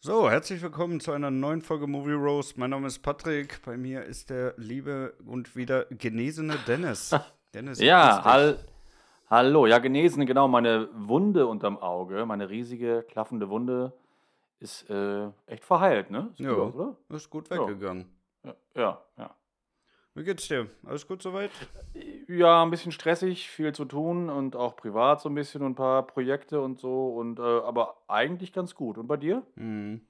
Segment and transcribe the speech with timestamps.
[0.00, 2.54] So, herzlich willkommen zu einer neuen Folge Movie Rose.
[2.56, 3.60] Mein Name ist Patrick.
[3.64, 7.10] Bei mir ist der liebe und wieder genesene Dennis.
[7.52, 8.60] Dennis, ja, hall
[9.28, 9.66] hallo.
[9.66, 10.46] Ja, genesen, genau.
[10.46, 13.92] Meine Wunde unterm Auge, meine riesige, klaffende Wunde,
[14.60, 16.28] ist äh, echt verheilt, ne?
[16.30, 16.96] Ist ja, gut, oder?
[17.08, 18.06] Ist gut weggegangen.
[18.44, 19.02] Ja, ja.
[19.16, 19.34] ja.
[20.18, 20.68] Wie geht's dir?
[20.84, 21.52] Alles gut soweit?
[22.26, 25.74] Ja, ein bisschen stressig, viel zu tun und auch privat so ein bisschen und ein
[25.76, 27.10] paar Projekte und so.
[27.14, 28.98] Und äh, aber eigentlich ganz gut.
[28.98, 29.44] Und bei dir?
[29.54, 30.00] Mhm.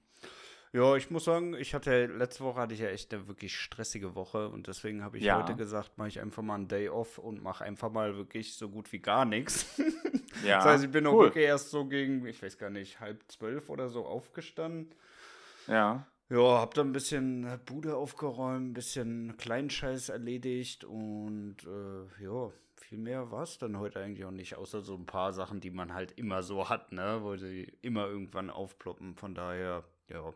[0.73, 4.14] Ja, ich muss sagen, ich hatte letzte Woche hatte ich ja echt eine wirklich stressige
[4.14, 5.41] Woche und deswegen habe ich ja.
[5.42, 8.70] heute gesagt, mache ich einfach mal einen Day off und mache einfach mal wirklich so
[8.70, 9.66] gut wie gar nichts.
[10.45, 10.59] Ja.
[10.59, 11.14] das heißt, ich bin cool.
[11.14, 14.95] auch wirklich erst so gegen, ich weiß gar nicht, halb zwölf oder so aufgestanden.
[15.66, 16.06] Ja.
[16.30, 22.98] Ja, hab dann ein bisschen Bude aufgeräumt, ein bisschen Kleinscheiß erledigt und äh, ja, viel
[22.98, 25.95] mehr war es dann heute eigentlich auch nicht, außer so ein paar Sachen, die man
[25.95, 29.16] halt immer so hat, ne, wo sie immer irgendwann aufploppen.
[29.16, 30.34] Von daher, ja.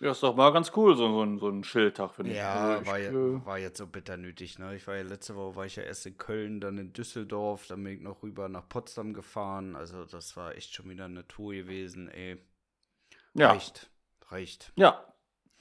[0.00, 2.38] Ja, ist doch mal ganz cool, so, so, ein, so ein Schildtag, finde ich.
[2.38, 4.74] Ja, also war, ja, war jetzt so bitter nötig, ne?
[4.76, 7.84] Ich war ja letzte Woche war ich ja erst in Köln, dann in Düsseldorf, dann
[7.84, 9.74] bin ich noch rüber nach Potsdam gefahren.
[9.76, 12.38] Also das war echt schon wieder eine Tour gewesen, ey.
[13.34, 13.54] Ja.
[13.54, 13.90] Echt
[14.32, 14.72] reicht.
[14.76, 15.00] Ja,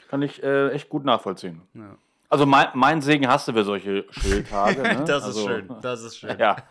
[0.09, 1.61] kann ich äh, echt gut nachvollziehen.
[1.73, 1.97] Ja.
[2.29, 4.83] Also mein, mein, Segen hast du für solche Schildtage.
[4.99, 5.03] Ne?
[5.05, 6.37] das also, ist schön, das ist schön.
[6.39, 6.57] Ja.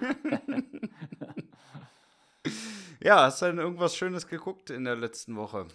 [3.03, 5.67] ja, hast du denn irgendwas Schönes geguckt in der letzten Woche?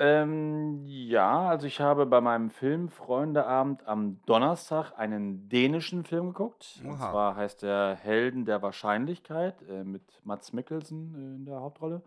[0.00, 6.80] Ähm, ja, also ich habe bei meinem Film Freundeabend am Donnerstag einen dänischen Film geguckt.
[6.84, 6.90] Oha.
[6.90, 12.02] Und zwar heißt der Helden der Wahrscheinlichkeit äh, mit Mats Mikkelsen äh, in der Hauptrolle.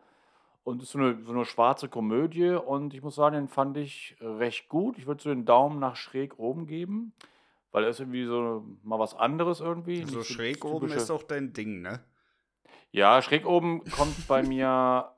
[0.63, 4.15] Und ist so eine, so eine schwarze Komödie und ich muss sagen, den fand ich
[4.21, 4.97] recht gut.
[4.97, 7.13] Ich würde so den Daumen nach schräg oben geben,
[7.71, 10.03] weil er ist irgendwie so mal was anderes irgendwie.
[10.05, 12.01] So Nicht schräg oben ist auch dein Ding, ne?
[12.91, 15.11] Ja, schräg oben kommt bei mir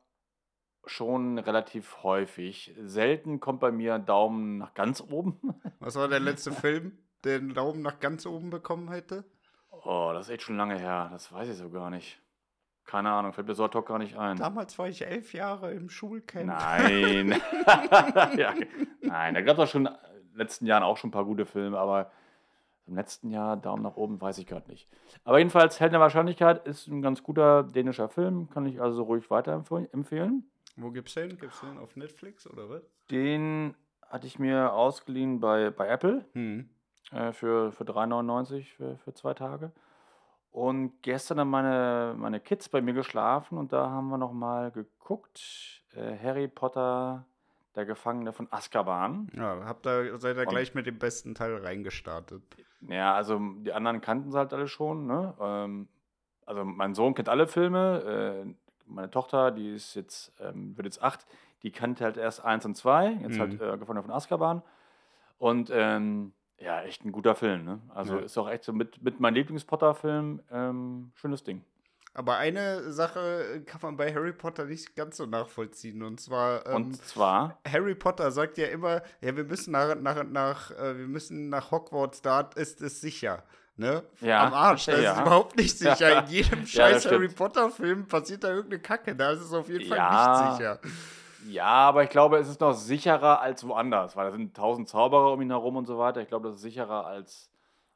[0.86, 2.74] schon relativ häufig.
[2.82, 5.40] Selten kommt bei mir Daumen nach ganz oben.
[5.80, 9.26] Was war der letzte Film, der den Daumen nach ganz oben bekommen hätte?
[9.72, 11.10] Oh, das ist echt schon lange her.
[11.12, 12.23] Das weiß ich so gar nicht.
[12.86, 14.38] Keine Ahnung, fällt mir so ad hoc gar nicht ein.
[14.38, 16.48] Damals war ich elf Jahre im Schulcamp.
[16.48, 17.30] Nein.
[18.38, 18.54] ja,
[19.02, 21.46] nein, da gab es auch schon in den letzten Jahren auch schon ein paar gute
[21.46, 22.12] Filme, aber
[22.86, 24.90] im letzten Jahr Daumen nach oben weiß ich gerade nicht.
[25.24, 29.30] Aber jedenfalls, Held der Wahrscheinlichkeit ist ein ganz guter dänischer Film, kann ich also ruhig
[29.30, 30.50] weiterempfehlen.
[30.76, 31.38] Wo gibt's den?
[31.38, 32.82] Gibt's den auf Netflix oder was?
[33.10, 33.76] Den
[34.10, 36.70] hatte ich mir ausgeliehen bei, bei Apple hm.
[37.12, 39.72] äh, für, für 3,99 für, für zwei Tage.
[40.54, 45.42] Und gestern haben meine, meine Kids bei mir geschlafen und da haben wir nochmal geguckt.
[45.96, 47.26] Äh, Harry Potter,
[47.76, 49.32] der Gefangene von Azkaban.
[49.36, 52.44] Ja, habt ihr, seid ihr gleich mit dem besten Teil reingestartet.
[52.82, 55.08] Ja, also die anderen kannten sie halt alle schon.
[55.08, 55.34] Ne?
[55.42, 55.88] Ähm,
[56.46, 58.46] also mein Sohn kennt alle Filme.
[58.46, 58.54] Äh,
[58.86, 61.26] meine Tochter, die ist jetzt, ähm, wird jetzt acht,
[61.64, 63.14] die kannte halt erst eins und zwei.
[63.24, 63.60] Jetzt halt, mhm.
[63.60, 64.62] halt äh, Gefangene von Azkaban.
[65.40, 67.66] Und ähm, ja, echt ein guter Film.
[67.66, 67.80] Ne?
[67.90, 68.22] Also ja.
[68.22, 71.64] ist auch echt so mit, mit meinem Lieblings-Potter-Film ähm, schönes Ding.
[72.16, 76.04] Aber eine Sache kann man bei Harry Potter nicht ganz so nachvollziehen.
[76.04, 77.60] Und zwar, ähm, und zwar?
[77.68, 81.72] Harry Potter sagt ja immer, ja, wir müssen nach, nach, nach, äh, wir müssen nach
[81.72, 83.44] Hogwarts, da ist es sicher.
[83.76, 84.04] Ne?
[84.22, 84.46] Ja.
[84.46, 85.14] Am Arsch, das ja.
[85.14, 86.10] ist überhaupt nicht sicher.
[86.12, 86.20] Ja.
[86.20, 89.16] In jedem scheiß Harry Potter-Film passiert da irgendeine Kacke.
[89.16, 90.80] Da ist es auf jeden Fall nicht sicher.
[91.48, 95.34] Ja, aber ich glaube, es ist noch sicherer als woanders, weil da sind tausend Zauberer
[95.34, 96.22] um ihn herum und so weiter.
[96.22, 97.52] Ich glaube, das ist sicherer als,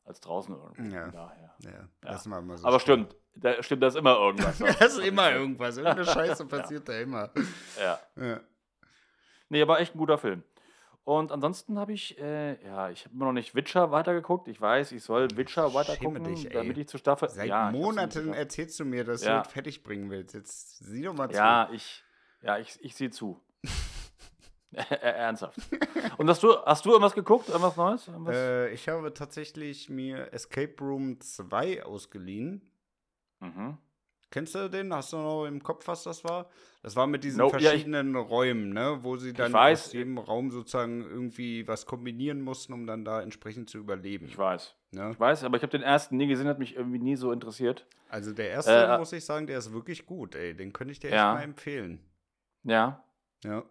[0.05, 0.95] als draußen irgendwo.
[0.95, 1.07] Ja.
[1.09, 1.55] Daher.
[1.59, 1.71] ja.
[2.03, 2.41] Ja.
[2.41, 4.57] mal so aber stimmt, da, stimmt, da ist immer irgendwas.
[4.79, 5.77] das ist immer irgendwas.
[5.77, 6.93] Irgendeine Scheiße passiert ja.
[6.93, 7.29] da immer.
[7.79, 7.99] Ja.
[8.15, 8.39] ja.
[9.49, 10.43] Nee, aber echt ein guter Film.
[11.07, 14.49] Und ansonsten habe ich, äh, ja, ich habe immer noch nicht Witcher weitergeguckt.
[14.49, 17.29] Ich weiß, ich soll Witcher weitergucken, dich, damit ich zur Staffel.
[17.29, 19.37] Seit ja, Monaten erzählst du mir, dass ja.
[19.37, 20.33] du das fertig bringen willst.
[20.33, 21.37] Jetzt sieh doch mal zu.
[21.37, 22.03] Ja, ich,
[22.41, 23.41] ja, ich, ich sehe zu.
[24.71, 25.59] Ernsthaft.
[26.17, 27.49] Und hast du, hast du irgendwas geguckt?
[27.49, 28.07] Irgendwas Neues?
[28.07, 28.35] Irgendwas?
[28.35, 32.61] Äh, ich habe tatsächlich mir Escape Room 2 ausgeliehen.
[33.39, 33.77] Mhm.
[34.29, 34.93] Kennst du den?
[34.93, 36.49] Hast du noch im Kopf, was das war?
[36.83, 38.99] Das war mit diesen no, verschiedenen ja, ich, Räumen, ne?
[39.01, 43.21] Wo sie dann weiß, aus jedem Raum sozusagen irgendwie was kombinieren mussten, um dann da
[43.21, 44.25] entsprechend zu überleben.
[44.25, 44.75] Ich weiß.
[44.91, 45.11] Ne?
[45.11, 47.85] Ich weiß, aber ich habe den ersten nie gesehen, hat mich irgendwie nie so interessiert.
[48.09, 50.53] Also der erste, äh, muss ich sagen, der ist wirklich gut, ey.
[50.53, 51.31] Den könnte ich dir ja.
[51.31, 51.99] echt mal empfehlen.
[52.63, 53.03] Ja.
[53.43, 53.63] Ja.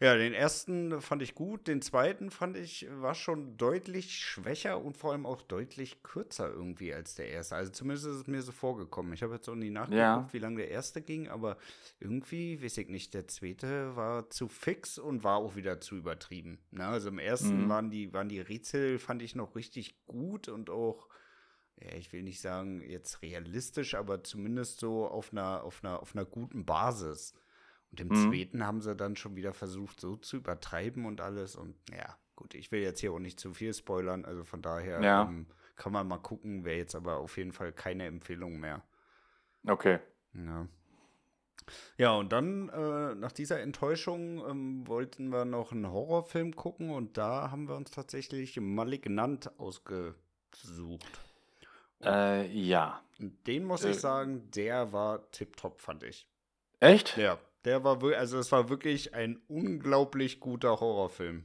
[0.00, 4.96] Ja, den ersten fand ich gut, den zweiten fand ich war schon deutlich schwächer und
[4.96, 7.56] vor allem auch deutlich kürzer irgendwie als der erste.
[7.56, 9.12] Also zumindest ist es mir so vorgekommen.
[9.12, 10.28] Ich habe jetzt auch nie nachgeguckt, ja.
[10.30, 11.56] wie lange der erste ging, aber
[11.98, 16.60] irgendwie, weiß ich nicht, der zweite war zu fix und war auch wieder zu übertrieben.
[16.70, 17.68] Na, also im ersten mhm.
[17.68, 21.08] waren, die, waren die Rätsel, fand ich noch richtig gut und auch
[21.80, 26.14] ja, ich will nicht sagen jetzt realistisch, aber zumindest so auf einer, auf einer, auf
[26.14, 27.34] einer guten Basis.
[27.90, 28.30] Und im mhm.
[28.30, 31.56] zweiten haben sie dann schon wieder versucht, so zu übertreiben und alles.
[31.56, 34.24] Und ja, gut, ich will jetzt hier auch nicht zu viel spoilern.
[34.24, 35.22] Also von daher ja.
[35.22, 35.46] ähm,
[35.76, 38.82] kann man mal gucken, wäre jetzt aber auf jeden Fall keine Empfehlung mehr.
[39.66, 40.00] Okay.
[40.34, 40.66] Ja.
[41.98, 47.18] Ja, und dann, äh, nach dieser Enttäuschung, ähm, wollten wir noch einen Horrorfilm gucken und
[47.18, 50.14] da haben wir uns tatsächlich Malignant ausgesucht.
[52.02, 53.02] Äh, ja.
[53.18, 56.26] Den muss äh, ich sagen, der war tipptopp, fand ich.
[56.80, 57.18] Echt?
[57.18, 61.44] Ja, der war wirklich, also es war wirklich ein unglaublich guter Horrorfilm.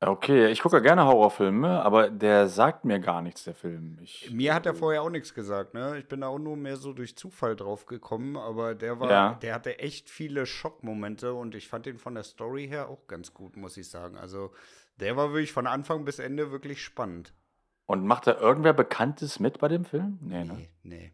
[0.00, 3.98] Okay, ich gucke ja gerne Horrorfilme, aber der sagt mir gar nichts, der Film.
[4.02, 5.96] Ich, Mir hat er vorher auch nichts gesagt, ne?
[5.98, 9.34] Ich bin da auch nur mehr so durch Zufall drauf gekommen, aber der war, Ja.
[9.34, 13.32] der hatte echt viele Schockmomente und ich fand den von der Story her auch ganz
[13.32, 14.18] gut, muss ich sagen.
[14.18, 14.52] Also
[15.00, 17.32] der war wirklich von Anfang bis Ende wirklich spannend.
[17.86, 20.18] Und macht da irgendwer Bekanntes mit bei dem Film?
[20.20, 20.54] Nee, ne?
[20.54, 21.12] Nee, nee.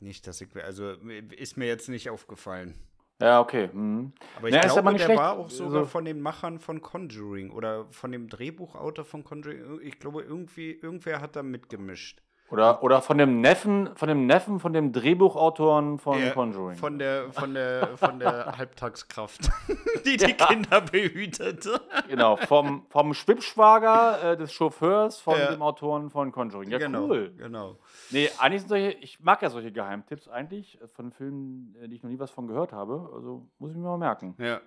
[0.00, 0.90] Nicht, dass ich, also
[1.36, 2.74] ist mir jetzt nicht aufgefallen.
[3.20, 3.68] Ja, okay.
[3.72, 4.12] Mhm.
[4.36, 5.18] Aber ich ja, glaube, der schlecht.
[5.18, 5.88] war auch sogar so.
[5.88, 9.80] von den Machern von Conjuring oder von dem Drehbuchautor von Conjuring.
[9.82, 12.22] Ich glaube, irgendwie, irgendwer hat da mitgemischt.
[12.50, 16.78] Oder, oder von dem Neffen, von dem Neffen von dem Drehbuchautoren von ja, Conjuring.
[16.78, 19.50] Von der, von der, von der Halbtagskraft,
[20.06, 20.46] die die ja.
[20.46, 21.68] Kinder behütet.
[22.08, 25.52] genau, vom, vom Schwippschwager äh, des Chauffeurs von ja.
[25.52, 26.70] dem Autoren von Conjuring.
[26.70, 27.34] Ja, genau, cool.
[27.36, 27.76] Genau.
[28.10, 31.96] Nee, eigentlich sind solche, ich mag ja solche Geheimtipps eigentlich äh, von Filmen, äh, die
[31.96, 33.10] ich noch nie was von gehört habe.
[33.14, 34.34] Also muss ich mir mal merken.
[34.38, 34.62] Ja.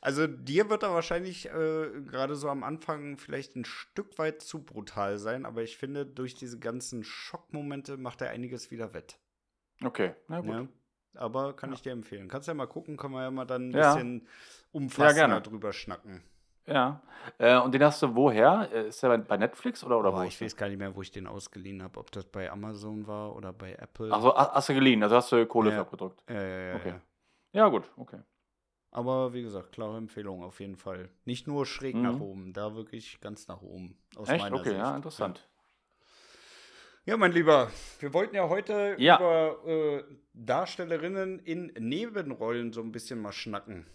[0.00, 4.62] Also dir wird er wahrscheinlich äh, gerade so am Anfang vielleicht ein Stück weit zu
[4.62, 9.18] brutal sein, aber ich finde, durch diese ganzen Schockmomente macht er einiges wieder wett.
[9.82, 10.68] Okay, na gut.
[11.14, 11.74] Ja, aber kann ja.
[11.74, 12.28] ich dir empfehlen.
[12.28, 13.94] Kannst ja mal gucken, kann man ja mal dann ein ja.
[13.94, 14.28] bisschen
[14.70, 16.22] umfassender drüber schnacken.
[16.66, 17.02] Ja.
[17.38, 18.68] Äh, und den hast du woher?
[18.72, 20.22] Äh, ist der bei Netflix oder, oder oh, wo?
[20.22, 21.98] Ich weiß gar nicht mehr, wo ich den ausgeliehen habe.
[21.98, 24.12] Ob das bei Amazon war oder bei Apple.
[24.12, 25.80] Achso, hast du geliehen, also hast du Kohle ja.
[25.80, 26.22] abgedruckt.
[26.28, 26.76] Ja, ja, ja.
[26.76, 26.94] Okay.
[27.52, 28.20] Ja, gut, okay.
[28.92, 31.10] Aber wie gesagt, klare Empfehlung auf jeden Fall.
[31.24, 32.02] Nicht nur schräg mhm.
[32.02, 33.98] nach oben, da wirklich ganz nach oben.
[34.14, 34.42] Aus Echt?
[34.42, 34.78] meiner okay, Sicht.
[34.78, 35.48] ja, interessant.
[37.06, 37.70] Ja, mein Lieber,
[38.00, 39.16] wir wollten ja heute ja.
[39.16, 40.02] über äh,
[40.34, 43.86] Darstellerinnen in Nebenrollen so ein bisschen mal schnacken.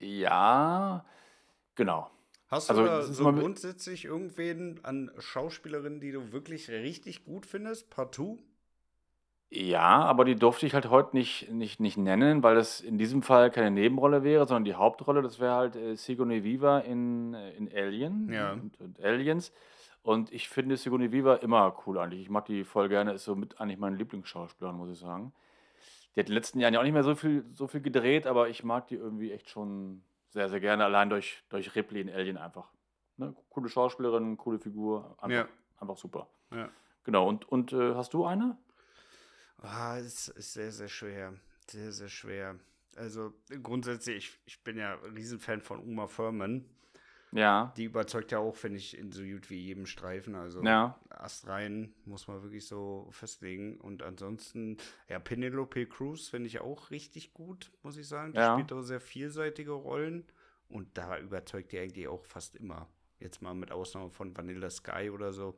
[0.00, 1.04] Ja,
[1.74, 2.10] genau.
[2.48, 7.90] Hast du also, da so grundsätzlich irgendwen an Schauspielerinnen, die du wirklich richtig gut findest,
[7.90, 8.38] partout?
[9.50, 13.22] Ja, aber die durfte ich halt heute nicht, nicht, nicht nennen, weil das in diesem
[13.22, 17.50] Fall keine Nebenrolle wäre, sondern die Hauptrolle, das wäre halt äh, Sigourney Weaver in, äh,
[17.52, 18.52] in Alien ja.
[18.54, 19.52] und, und Aliens.
[20.06, 22.20] Und ich finde Sigourney Weaver immer cool eigentlich.
[22.20, 25.32] Ich mag die voll gerne, ist so mit eigentlich mein Lieblingsschauspieler, muss ich sagen.
[26.14, 28.24] Die hat in den letzten Jahren ja auch nicht mehr so viel, so viel gedreht,
[28.24, 32.08] aber ich mag die irgendwie echt schon sehr, sehr gerne, allein durch, durch Ripley in
[32.08, 32.70] Alien einfach.
[33.16, 33.34] Ne?
[33.50, 35.48] Coole Schauspielerin, coole Figur, einfach, ja.
[35.80, 36.28] einfach super.
[36.52, 36.68] Ja.
[37.02, 38.56] Genau, und, und äh, hast du eine?
[39.58, 41.34] Ah, es ist sehr, sehr schwer.
[41.66, 42.60] Sehr, sehr schwer.
[42.94, 46.64] Also grundsätzlich, ich, ich bin ja ein Riesenfan von Uma Thurman.
[47.36, 47.72] Ja.
[47.76, 50.34] Die überzeugt ja auch, finde ich, in so gut wie jedem Streifen.
[50.34, 50.98] Also ja.
[51.10, 53.78] Ast rein, muss man wirklich so festlegen.
[53.78, 54.78] Und ansonsten,
[55.08, 58.32] ja, Penelope Cruz finde ich auch richtig gut, muss ich sagen.
[58.32, 58.54] Die ja.
[58.54, 60.24] spielt auch sehr vielseitige Rollen.
[60.68, 62.88] Und da überzeugt die eigentlich auch fast immer.
[63.18, 65.54] Jetzt mal mit Ausnahme von Vanilla Sky oder so.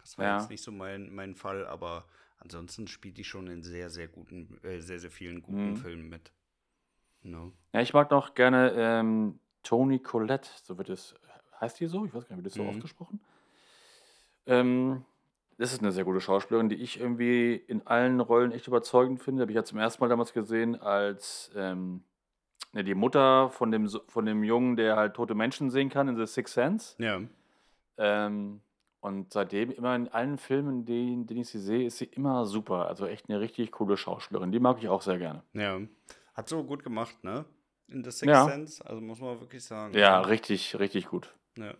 [0.00, 0.38] Das war ja.
[0.38, 2.06] jetzt nicht so mein, mein Fall, aber
[2.38, 5.76] ansonsten spielt die schon in sehr, sehr guten, äh, sehr, sehr vielen guten mhm.
[5.76, 6.32] Filmen mit.
[7.22, 7.52] No.
[7.72, 11.14] Ja, ich mag noch gerne ähm, Toni Collette, so wird es,
[11.60, 12.04] heißt die so?
[12.04, 12.70] Ich weiß gar nicht, wird das so mhm.
[12.70, 13.20] ausgesprochen?
[14.46, 15.04] Ähm,
[15.58, 19.42] das ist eine sehr gute Schauspielerin, die ich irgendwie in allen Rollen echt überzeugend finde.
[19.42, 22.04] Habe ich ja zum ersten Mal damals gesehen als ähm,
[22.72, 26.16] ne, die Mutter von dem, von dem Jungen, der halt tote Menschen sehen kann in
[26.16, 27.02] The Sixth Sense.
[27.02, 27.20] Ja.
[27.96, 28.60] Ähm,
[29.00, 32.86] und seitdem immer in allen Filmen, denen, denen ich sie sehe, ist sie immer super.
[32.86, 34.52] Also echt eine richtig coole Schauspielerin.
[34.52, 35.42] Die mag ich auch sehr gerne.
[35.54, 35.80] Ja.
[36.34, 37.44] Hat so gut gemacht, ne?
[37.88, 38.44] In The Sixth Ja.
[38.46, 38.84] Sense.
[38.84, 39.94] Also muss man wirklich sagen.
[39.94, 41.34] Ja, richtig, richtig gut.
[41.56, 41.72] Ja,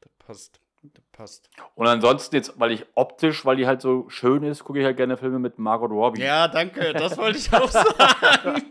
[0.00, 0.60] das passt.
[0.82, 1.48] Das passt.
[1.76, 4.96] Und ansonsten jetzt, weil ich optisch, weil die halt so schön ist, gucke ich halt
[4.96, 6.22] gerne Filme mit Margot Robbie.
[6.22, 6.92] Ja, danke.
[6.92, 8.64] Das wollte ich auch sagen.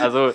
[0.00, 0.32] Also,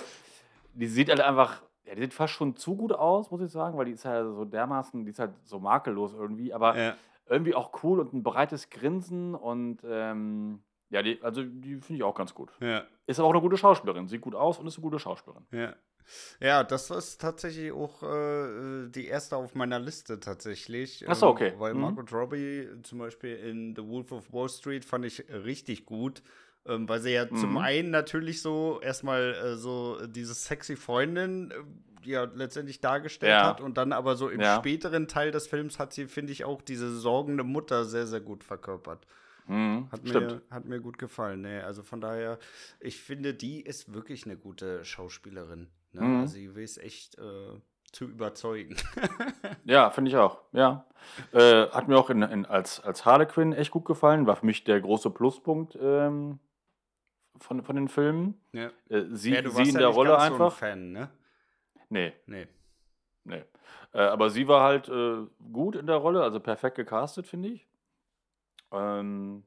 [0.74, 3.78] die sieht halt einfach, ja, die sieht fast schon zu gut aus, muss ich sagen,
[3.78, 6.94] weil die ist halt so dermaßen, die ist halt so makellos irgendwie, aber Ja.
[7.28, 10.60] irgendwie auch cool und ein breites Grinsen und ähm,
[10.90, 12.50] ja, die, also die finde ich auch ganz gut.
[12.60, 12.84] Ja.
[13.06, 14.08] Ist aber auch eine gute Schauspielerin.
[14.08, 15.46] Sieht gut aus und ist eine gute Schauspielerin.
[15.52, 15.74] Ja.
[16.40, 21.08] Ja, das ist tatsächlich auch äh, die erste auf meiner Liste tatsächlich.
[21.08, 21.48] Achso, okay.
[21.48, 21.82] Ähm, weil mhm.
[21.82, 26.22] Margot Robbie zum Beispiel in The Wolf of Wall Street fand ich richtig gut.
[26.66, 27.36] Ähm, weil sie ja mhm.
[27.36, 33.46] zum einen natürlich so erstmal äh, so diese sexy Freundin äh, ja letztendlich dargestellt ja.
[33.46, 34.56] hat und dann aber so im ja.
[34.56, 38.44] späteren Teil des Films hat sie, finde ich, auch diese sorgende Mutter sehr, sehr gut
[38.44, 39.06] verkörpert.
[39.46, 41.42] Mhm, hat, mir, hat mir gut gefallen.
[41.42, 42.38] Nee, also von daher,
[42.78, 45.68] ich finde, die ist wirklich eine gute Schauspielerin.
[45.92, 46.00] Ne?
[46.00, 46.20] Mhm.
[46.20, 47.60] Also sie weiß echt äh,
[47.92, 48.76] zu überzeugen.
[49.64, 50.40] ja, finde ich auch.
[50.52, 50.86] Ja.
[51.32, 54.26] Äh, hat mir auch in, in, als, als Harlequin echt gut gefallen.
[54.26, 56.38] War für mich der große Pluspunkt ähm,
[57.38, 58.40] von, von den Filmen.
[58.52, 58.70] Ja.
[58.88, 60.52] Äh, sie, ja, sie in der Rolle einfach.
[60.52, 61.10] So ein Fan, ne?
[61.88, 62.12] Nee.
[62.26, 62.46] Nee.
[63.24, 63.44] Nee.
[63.92, 67.66] Äh, aber sie war halt äh, gut in der Rolle, also perfekt gecastet, finde ich.
[68.72, 69.44] Ähm,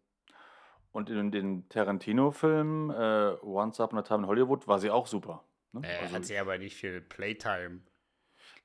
[0.91, 5.43] und in den Tarantino-Filmen äh, Once Upon a Time in Hollywood war sie auch super.
[5.71, 5.81] Ne?
[5.83, 7.81] Äh, also, hat sie aber nicht viel Playtime.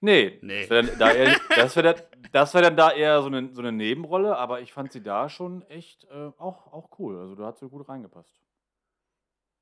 [0.00, 0.60] Nee, nee.
[0.60, 1.06] das wäre dann, da
[1.76, 5.02] wär dann, wär dann da eher so eine, so eine Nebenrolle, aber ich fand sie
[5.02, 7.18] da schon echt äh, auch, auch cool.
[7.18, 8.40] Also da hat sie gut reingepasst.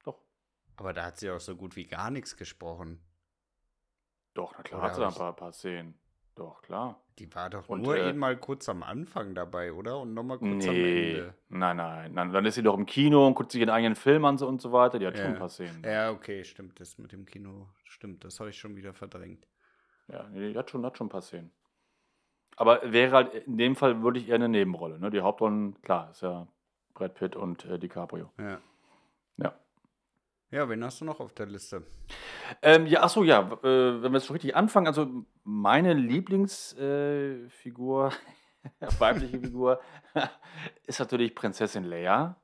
[0.05, 0.21] Doch.
[0.77, 3.01] Aber da hat sie auch so gut wie gar nichts gesprochen.
[4.35, 5.99] Doch, na klar, Oder hat sie da ein paar, paar Szenen.
[6.37, 7.01] Doch, klar.
[7.19, 9.99] Die war doch und, nur äh, eben mal kurz am Anfang dabei, oder?
[9.99, 11.35] Und nochmal kurz nee, am Ende.
[11.49, 12.33] Nein, nein, nein.
[12.33, 14.71] Dann ist sie doch im Kino und guckt sich ihren eigenen Film an und so
[14.71, 14.99] weiter.
[14.99, 15.23] Die hat ja.
[15.23, 15.83] schon ein paar Szenen.
[15.83, 16.79] Ja, okay, stimmt.
[16.79, 18.23] Das mit dem Kino, stimmt.
[18.23, 19.49] Das habe ich schon wieder verdrängt.
[20.09, 21.51] Ja, nee, die hat schon, hat schon ein paar Szenen.
[22.57, 24.99] Aber wäre halt in dem Fall wirklich eher eine Nebenrolle.
[24.99, 25.11] Ne?
[25.11, 26.47] Die Hauptrollen, klar, ist ja
[26.93, 28.31] Brad Pitt und äh, DiCaprio.
[28.39, 28.51] Ja.
[28.51, 28.59] Ja.
[30.51, 31.83] Ja, wen hast du noch auf der Liste?
[32.63, 38.13] Ähm, ja, achso, ja, äh, wenn wir jetzt schon richtig anfangen, also meine Lieblingsfigur,
[38.81, 39.81] äh, weibliche Figur,
[40.87, 42.37] ist natürlich Prinzessin Leia.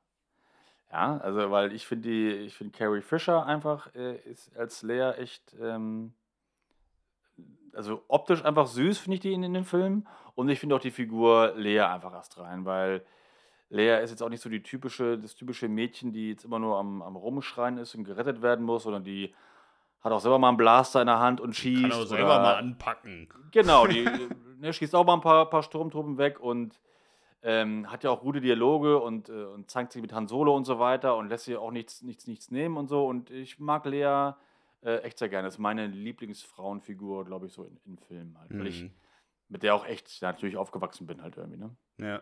[0.90, 5.12] Ja, also weil ich finde die, ich finde Carrie Fisher einfach äh, ist als Leia
[5.12, 6.14] echt, ähm,
[7.72, 10.08] also optisch einfach süß, finde ich die in, in den Filmen.
[10.34, 13.04] Und ich finde auch die Figur Leia einfach erst rein, weil
[13.72, 16.78] Lea ist jetzt auch nicht so die typische, das typische Mädchen, die jetzt immer nur
[16.78, 19.34] am, am Rumschreien ist und gerettet werden muss, sondern die
[20.02, 21.82] hat auch selber mal einen Blaster in der Hand und schießt.
[21.82, 23.28] Kann auch selber oder, mal anpacken.
[23.50, 24.04] Genau, die
[24.60, 26.78] ne, schießt auch mal ein paar, paar Sturmtruppen weg und
[27.42, 30.64] ähm, hat ja auch gute Dialoge und, äh, und zankt sich mit Han Solo und
[30.64, 33.06] so weiter und lässt sich auch nichts, nichts, nichts nehmen und so.
[33.06, 34.32] Und ich mag Lea
[34.82, 35.46] äh, echt sehr gerne.
[35.46, 38.50] Das ist meine Lieblingsfrauenfigur, glaube ich, so in, in Filmen halt.
[38.50, 38.60] Mhm.
[38.60, 38.90] Weil ich mhm.
[39.48, 41.70] mit der auch echt natürlich aufgewachsen bin halt irgendwie, ne?
[41.96, 42.20] Ja.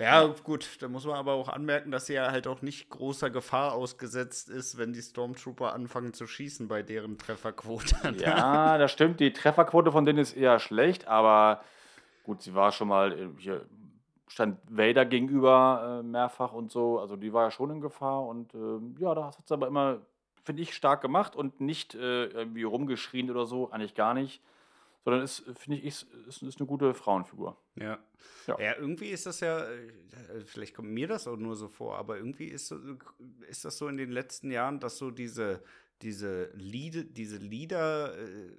[0.00, 3.28] Ja, gut, da muss man aber auch anmerken, dass sie ja halt auch nicht großer
[3.28, 7.94] Gefahr ausgesetzt ist, wenn die Stormtrooper anfangen zu schießen bei deren Trefferquote.
[8.18, 9.20] Ja, das stimmt.
[9.20, 11.62] Die Trefferquote von denen ist eher schlecht, aber
[12.24, 13.66] gut, sie war schon mal äh, hier
[14.26, 16.98] stand Vader gegenüber äh, mehrfach und so.
[16.98, 19.98] Also die war ja schon in Gefahr und äh, ja, das hat sie aber immer,
[20.44, 24.40] finde ich, stark gemacht und nicht äh, irgendwie rumgeschrien oder so, eigentlich gar nicht
[25.04, 27.56] sondern ist, finde ich, ist, ist, eine gute Frauenfigur.
[27.76, 27.98] Ja.
[28.46, 28.60] ja.
[28.60, 28.76] ja.
[28.76, 29.90] irgendwie ist das ja, äh,
[30.44, 32.74] vielleicht kommt mir das auch nur so vor, aber irgendwie ist,
[33.48, 35.62] ist das so in den letzten Jahren, dass so diese,
[36.02, 38.56] diese, Lied, diese Lieder, äh,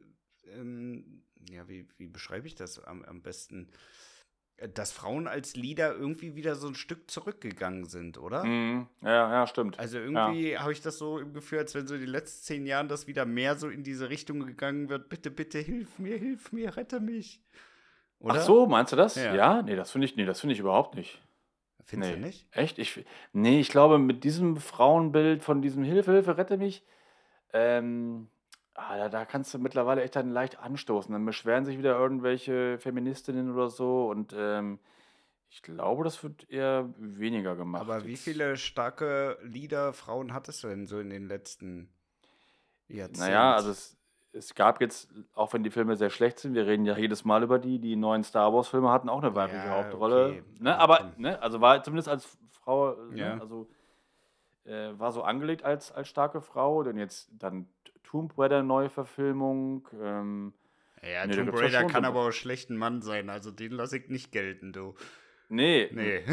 [0.48, 3.70] ähm, ja, wie, wie beschreibe ich das am, am besten?
[4.70, 8.44] Dass Frauen als Leader irgendwie wieder so ein Stück zurückgegangen sind, oder?
[8.44, 9.80] Mm, ja, ja, stimmt.
[9.80, 10.62] Also irgendwie ja.
[10.62, 13.08] habe ich das so im Gefühl, als wenn so in den letzten zehn Jahren das
[13.08, 15.10] wieder mehr so in diese Richtung gegangen wird.
[15.10, 17.42] Bitte, bitte, hilf mir, hilf mir, rette mich.
[18.20, 18.36] Oder?
[18.36, 19.16] Ach so, meinst du das?
[19.16, 19.62] Ja, ja?
[19.64, 21.20] nee, das finde ich, nee, das ich überhaupt nicht.
[21.84, 22.20] Findest nee.
[22.20, 22.48] du nicht?
[22.52, 22.78] Echt?
[22.78, 23.04] Ich,
[23.34, 26.86] nee, ich glaube, mit diesem Frauenbild von diesem Hilfe, Hilfe, rette mich,
[27.54, 28.30] ähm,
[28.76, 31.12] Ah, da da kannst du mittlerweile echt dann leicht anstoßen.
[31.12, 34.80] Dann beschweren sich wieder irgendwelche Feministinnen oder so und, ähm,
[35.50, 40.86] ich glaube, das wird eher weniger gemacht Aber wie viele starke Leader-Frauen hattest du denn
[40.88, 41.94] so in den letzten
[43.08, 43.98] Naja, also es
[44.34, 47.44] es gab jetzt, auch wenn die Filme sehr schlecht sind, wir reden ja jedes Mal
[47.44, 50.44] über die, die neuen Star-Wars-Filme hatten auch eine weibliche Ja, Hauptrolle, okay.
[50.58, 50.78] ne?
[50.80, 53.42] Aber, ne, also war zumindest als Frau, ne, Ja.
[53.42, 53.70] also,
[54.66, 57.70] äh, war so angelegt als als starke Frau, denn jetzt dann
[58.04, 59.88] Tomb Raider Neuverfilmung.
[60.02, 60.54] Ähm,
[61.02, 64.32] ja, nee, Tomb Raider kann aber auch schlechten Mann sein, also den lasse ich nicht
[64.32, 64.96] gelten, du.
[65.50, 65.90] Nee.
[65.92, 66.24] Nee.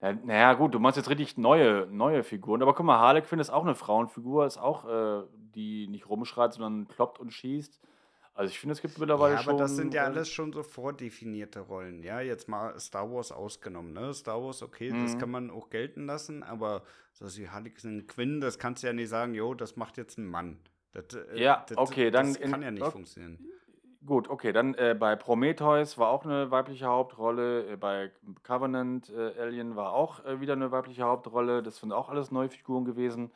[0.24, 2.62] naja, gut, du meinst jetzt richtig neue, neue Figuren.
[2.62, 6.86] Aber guck mal, Harlequin ist auch eine Frauenfigur, ist auch, äh, die nicht rumschreit, sondern
[6.86, 7.80] kloppt und schießt.
[8.34, 9.52] Also ich finde, es gibt mittlerweile ja, schon.
[9.52, 12.02] aber das sind ja äh, alles schon so vordefinierte Rollen.
[12.02, 13.92] Ja, jetzt mal Star Wars ausgenommen.
[13.92, 14.12] Ne?
[14.12, 15.04] Star Wars, okay, mhm.
[15.04, 18.92] das kann man auch gelten lassen, aber so wie Harlequin Quinn, das kannst du ja
[18.92, 20.58] nicht sagen, jo, das macht jetzt ein Mann.
[20.92, 22.34] Das, äh, ja, das, okay, dann.
[22.34, 22.92] Das kann in, ja nicht okay.
[22.92, 23.38] funktionieren.
[24.04, 28.10] Gut, okay, dann äh, bei Prometheus war auch eine weibliche Hauptrolle, äh, bei
[28.42, 32.50] Covenant äh, Alien war auch äh, wieder eine weibliche Hauptrolle, das sind auch alles neue
[32.50, 33.30] Figuren gewesen.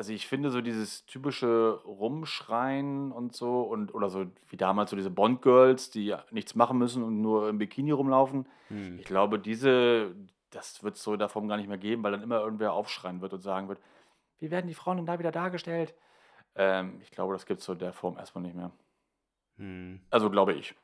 [0.00, 4.96] Also ich finde so dieses typische Rumschreien und so und oder so wie damals so
[4.96, 8.48] diese Bond-Girls, die nichts machen müssen und nur im Bikini rumlaufen.
[8.68, 8.98] Hm.
[8.98, 10.16] Ich glaube, diese,
[10.48, 12.72] das wird es so in der Form gar nicht mehr geben, weil dann immer irgendwer
[12.72, 13.78] aufschreien wird und sagen wird,
[14.38, 15.94] wie werden die Frauen denn da wieder dargestellt?
[16.54, 18.72] Ähm, ich glaube, das gibt es so in der Form erstmal nicht mehr.
[19.60, 20.00] Hm.
[20.08, 20.74] Also glaube ich.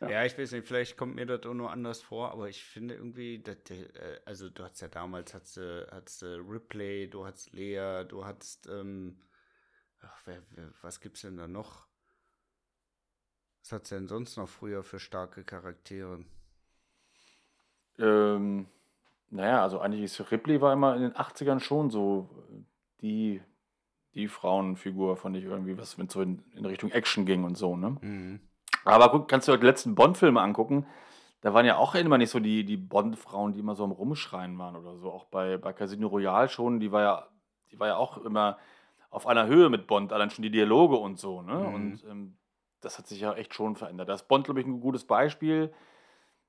[0.00, 0.08] Ja.
[0.08, 0.24] ja.
[0.24, 3.42] ich weiß nicht, vielleicht kommt mir das auch nur anders vor, aber ich finde irgendwie,
[3.42, 5.58] dass, äh, also du hattest ja damals, hattest,
[5.90, 9.20] hattest Ripley, du hattest Lea, du hattest, ähm,
[10.00, 11.86] ach, wer, wer, was gibt's denn da noch?
[13.60, 16.24] Was hat's denn sonst noch früher für starke Charaktere?
[17.98, 18.66] Ähm,
[19.28, 22.30] naja, also eigentlich ist Ripley war immer in den 80ern schon so
[23.02, 23.42] die,
[24.14, 27.56] die Frauenfigur, fand ich irgendwie, was wenn es so in, in, Richtung Action ging und
[27.56, 27.96] so, ne?
[28.00, 28.40] Mhm.
[28.84, 30.86] Aber guck, kannst du die letzten Bond-Filme angucken,
[31.40, 34.56] da waren ja auch immer nicht so die, die Bond-Frauen, die immer so am Rumschreien
[34.58, 35.10] waren oder so.
[35.10, 37.26] Auch bei, bei Casino Royale schon, die war ja,
[37.70, 38.58] die war ja auch immer
[39.10, 41.54] auf einer Höhe mit Bond, allein schon die Dialoge und so, ne?
[41.54, 41.74] Mhm.
[41.74, 42.36] Und ähm,
[42.80, 44.08] das hat sich ja echt schon verändert.
[44.08, 45.72] Da ist Bond, glaube ich, ein gutes Beispiel.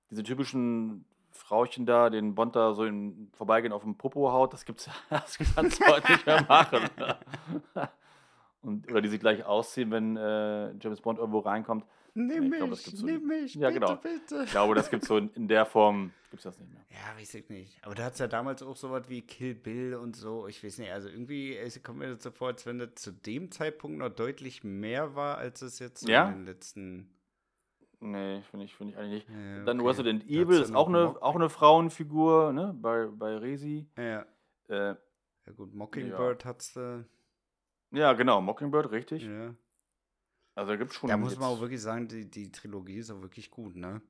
[0.10, 1.06] Diese typischen
[1.44, 5.38] Frauchen da, den Bond da so im Vorbeigehen auf dem Popo haut, das gibt's das
[5.38, 6.90] kannst du heute nicht mehr machen.
[8.62, 11.86] Und, oder die sich gleich ausziehen, wenn äh, James Bond irgendwo reinkommt.
[12.16, 13.96] Nimm mich, glaub, so nimm mich, ja, bitte, genau.
[13.96, 14.44] bitte.
[14.46, 16.86] Ich glaube, das gibt es so in, in, der Form, gibt das nicht mehr.
[16.92, 17.84] Ja, weiß ich nicht.
[17.84, 20.48] Aber da hat es ja damals auch so was wie Kill Bill und so.
[20.48, 23.12] Ich weiß nicht, also irgendwie es kommt mir das so vor, als wenn das zu
[23.12, 26.30] dem Zeitpunkt noch deutlich mehr war, als es jetzt ja?
[26.30, 27.10] in den letzten...
[28.04, 29.30] Nee, finde ich, find ich eigentlich nicht.
[29.30, 29.66] Ja, okay.
[29.66, 33.88] Dann Resident Evil ist auch eine, auch eine Frauenfigur, ne, bei, bei Resi.
[33.98, 34.26] Ja.
[34.68, 34.96] Äh,
[35.46, 36.50] ja gut, Mockingbird ja.
[36.50, 37.04] hat's da.
[37.92, 39.24] Ja, genau, Mockingbird, richtig.
[39.24, 39.56] Ja.
[40.56, 41.10] Also da gibt schon.
[41.10, 44.02] Da muss man auch wirklich sagen, die, die Trilogie ist auch wirklich gut, ne?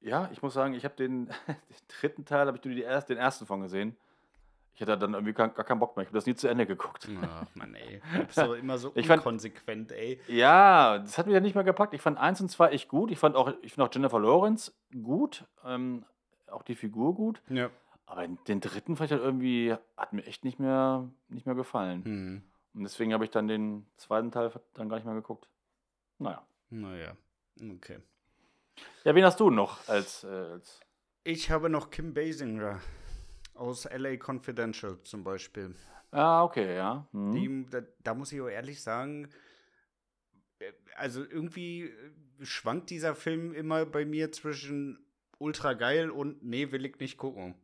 [0.00, 1.56] Ja, ich muss sagen, ich habe den, den,
[1.88, 3.96] dritten Teil, habe ich nur die den ersten von gesehen.
[4.74, 6.02] Ich hatte dann irgendwie gar, gar keinen Bock mehr.
[6.02, 7.08] Ich habe das nie zu Ende geguckt.
[7.22, 8.00] Ach, Mann, ey.
[8.14, 10.20] Du bist doch immer so ich inkonsequent, fand, ey.
[10.28, 11.94] Ja, das hat mich ja nicht mehr gepackt.
[11.94, 13.10] Ich fand eins und zwei echt gut.
[13.10, 15.44] Ich fand auch, ich finde auch Jennifer Lawrence gut.
[15.64, 16.04] Ähm,
[16.50, 17.42] auch die Figur gut.
[17.48, 17.70] Ja.
[18.06, 22.04] Aber den dritten fand ich halt irgendwie, hat mir echt nicht mehr, nicht mehr gefallen.
[22.04, 22.42] Hm.
[22.74, 25.48] Und deswegen habe ich dann den zweiten Teil dann gar nicht mehr geguckt.
[26.18, 26.42] Naja.
[26.70, 27.14] Naja,
[27.76, 27.98] okay.
[29.04, 30.80] Ja, wen hast du noch als, äh, als
[31.22, 32.80] Ich habe noch Kim Basinger
[33.54, 35.74] aus LA Confidential zum Beispiel.
[36.10, 37.06] Ah, okay, ja.
[37.12, 37.32] Mhm.
[37.32, 39.28] Die, da, da, muss ich auch ehrlich sagen,
[40.58, 45.04] äh, also irgendwie äh, schwankt dieser Film immer bei mir zwischen
[45.38, 47.54] ultra geil und nee, will ich nicht gucken.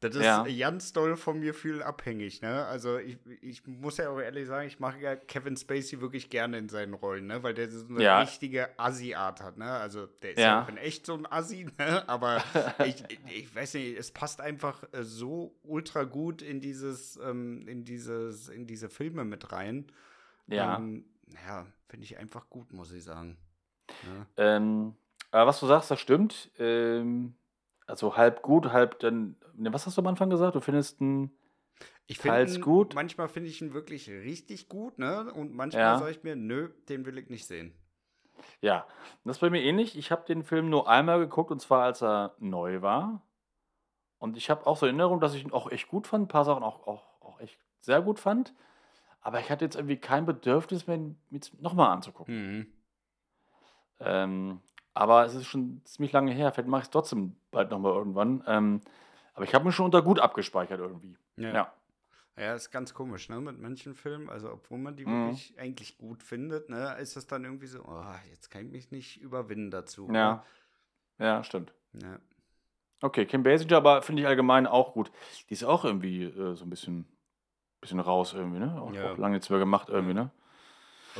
[0.00, 0.44] Das ist ja.
[0.44, 2.66] ganz doll vom Gefühl abhängig, ne?
[2.66, 6.58] Also ich, ich muss ja auch ehrlich sagen, ich mache ja Kevin Spacey wirklich gerne
[6.58, 7.42] in seinen Rollen, ne?
[7.42, 8.20] Weil der so eine ja.
[8.20, 9.70] richtige Assi-Art hat, ne?
[9.70, 12.06] Also der ist ja, auch in echt so ein Assi, ne?
[12.10, 12.44] Aber
[12.84, 13.04] ich,
[13.34, 18.50] ich weiß nicht, es passt einfach äh, so ultra gut in dieses, ähm, in dieses,
[18.50, 19.90] in diese Filme mit rein.
[20.46, 20.76] Ja.
[20.76, 21.06] Ähm,
[21.48, 23.38] ja, finde ich einfach gut, muss ich sagen.
[23.88, 24.56] Ja.
[24.56, 24.94] Ähm,
[25.30, 26.50] aber was du sagst, das stimmt.
[26.58, 27.34] Ähm
[27.86, 29.36] also halb gut, halb dann.
[29.54, 30.54] Ne, was hast du am Anfang gesagt?
[30.54, 31.30] Du findest ihn
[32.06, 32.94] ich teils gut?
[32.94, 35.32] Manchmal finde ich ihn wirklich richtig gut, ne?
[35.32, 35.98] Und manchmal ja.
[35.98, 37.74] sage ich mir, nö, den will ich nicht sehen.
[38.60, 38.86] Ja,
[39.24, 39.96] das ist bei mir ähnlich.
[39.96, 43.22] Ich habe den Film nur einmal geguckt und zwar als er neu war.
[44.18, 46.44] Und ich habe auch so Erinnerung, dass ich ihn auch echt gut fand, ein paar
[46.44, 48.54] Sachen auch, auch, auch echt sehr gut fand.
[49.20, 51.16] Aber ich hatte jetzt irgendwie kein Bedürfnis mehr, ihn
[51.58, 52.34] nochmal anzugucken.
[52.58, 52.66] Mhm.
[53.98, 54.60] Ähm,
[54.94, 56.52] aber es ist schon ziemlich lange her.
[56.52, 58.44] Vielleicht mache ich es trotzdem bald nochmal irgendwann.
[58.46, 58.80] Ähm,
[59.34, 61.16] aber ich habe mich schon unter gut abgespeichert irgendwie.
[61.36, 61.52] Ja.
[61.52, 61.72] ja.
[62.38, 64.28] Ja, ist ganz komisch, ne, mit manchen Filmen.
[64.28, 65.28] Also, obwohl man die mhm.
[65.28, 68.90] wirklich eigentlich gut findet, ne, ist das dann irgendwie so, oh, jetzt kann ich mich
[68.90, 70.06] nicht überwinden dazu.
[70.12, 70.44] Ja.
[71.16, 71.26] Ne?
[71.26, 71.72] Ja, stimmt.
[71.94, 72.18] Ja.
[73.00, 75.10] Okay, Kim Basinger, aber finde ich allgemein auch gut.
[75.48, 77.06] Die ist auch irgendwie äh, so ein bisschen,
[77.80, 78.80] bisschen raus irgendwie, ne?
[78.82, 79.12] Auch, ja.
[79.12, 80.30] auch lange nichts mehr gemacht irgendwie, ne?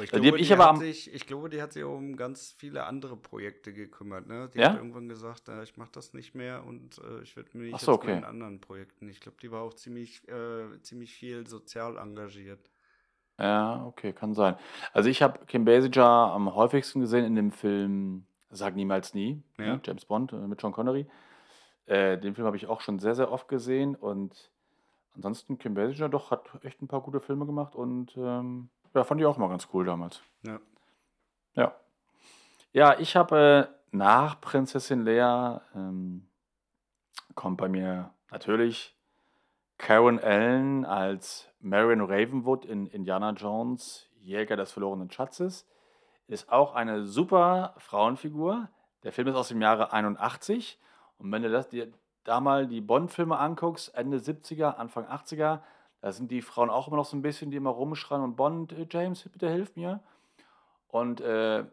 [0.03, 3.17] Ich, glaube, die, ich, aber sich, ich glaube, die hat sich um ganz viele andere
[3.17, 4.27] Projekte gekümmert.
[4.27, 4.51] Ne?
[4.55, 4.71] Die ja?
[4.71, 7.93] hat irgendwann gesagt, äh, ich mache das nicht mehr und äh, ich werde mich so,
[7.93, 8.19] jetzt okay.
[8.19, 9.09] in anderen Projekten.
[9.09, 12.71] Ich glaube, die war auch ziemlich, äh, ziemlich viel sozial engagiert.
[13.39, 14.57] Ja, okay, kann sein.
[14.93, 19.67] Also ich habe Kim Basinger am häufigsten gesehen in dem Film Sag niemals nie, ne?
[19.67, 19.73] ja.
[19.75, 19.81] ne?
[19.85, 21.07] James Bond äh, mit Sean Connery.
[21.87, 24.51] Äh, den Film habe ich auch schon sehr, sehr oft gesehen und
[25.15, 29.21] ansonsten Kim Basinger doch hat echt ein paar gute Filme gemacht und ähm, ja, fand
[29.21, 30.21] ich auch mal ganz cool damals.
[30.43, 30.61] Ja.
[31.55, 31.75] Ja.
[32.73, 36.27] Ja, ich habe äh, nach Prinzessin Lea ähm,
[37.35, 38.95] kommt bei mir natürlich
[39.79, 45.67] Karen Allen als Marion Ravenwood in Indiana Jones, Jäger des verlorenen Schatzes.
[46.29, 48.69] Ist auch eine super Frauenfigur.
[49.05, 50.79] Der Film ist aus dem Jahre 81.
[51.19, 51.93] Und wenn du das, dir
[52.25, 55.61] da mal die Bond-Filme anguckst, Ende 70er, Anfang 80er,
[56.01, 58.73] da sind die Frauen auch immer noch so ein bisschen, die immer rumschreien und Bond,
[58.73, 60.01] äh, James, bitte hilf mir.
[60.89, 61.65] Und, äh,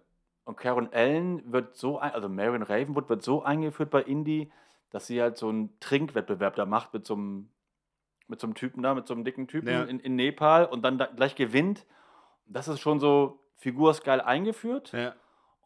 [0.46, 4.52] und Karen Allen wird so, ein, also Marion Ravenwood wird so eingeführt bei Indie,
[4.90, 7.50] dass sie halt so einen Trinkwettbewerb da macht mit so einem,
[8.28, 9.84] mit so einem Typen da, mit so einem dicken Typen ja.
[9.84, 11.86] in, in Nepal und dann da gleich gewinnt.
[12.46, 14.92] Das ist schon so figursgeil eingeführt.
[14.92, 15.14] Ja.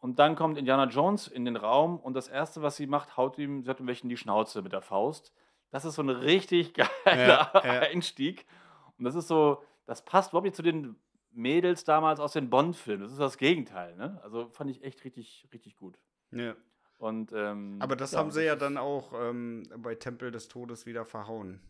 [0.00, 3.36] Und dann kommt Indiana Jones in den Raum und das Erste, was sie macht, haut
[3.38, 5.32] ihm, sie hat ihm welchen in die Schnauze mit der Faust.
[5.70, 7.80] Das ist so ein richtig geiler Ja, ja.
[7.80, 8.46] Einstieg.
[8.98, 10.96] Und das ist so, das passt überhaupt nicht zu den
[11.32, 13.02] Mädels damals aus den Bond-Filmen.
[13.02, 14.18] Das ist das Gegenteil, ne?
[14.22, 15.98] Also fand ich echt richtig, richtig gut.
[16.32, 16.54] Ja.
[16.98, 20.84] Und, ähm, Aber das ja, haben sie ja dann auch ähm, bei Tempel des Todes
[20.84, 21.60] wieder verhauen.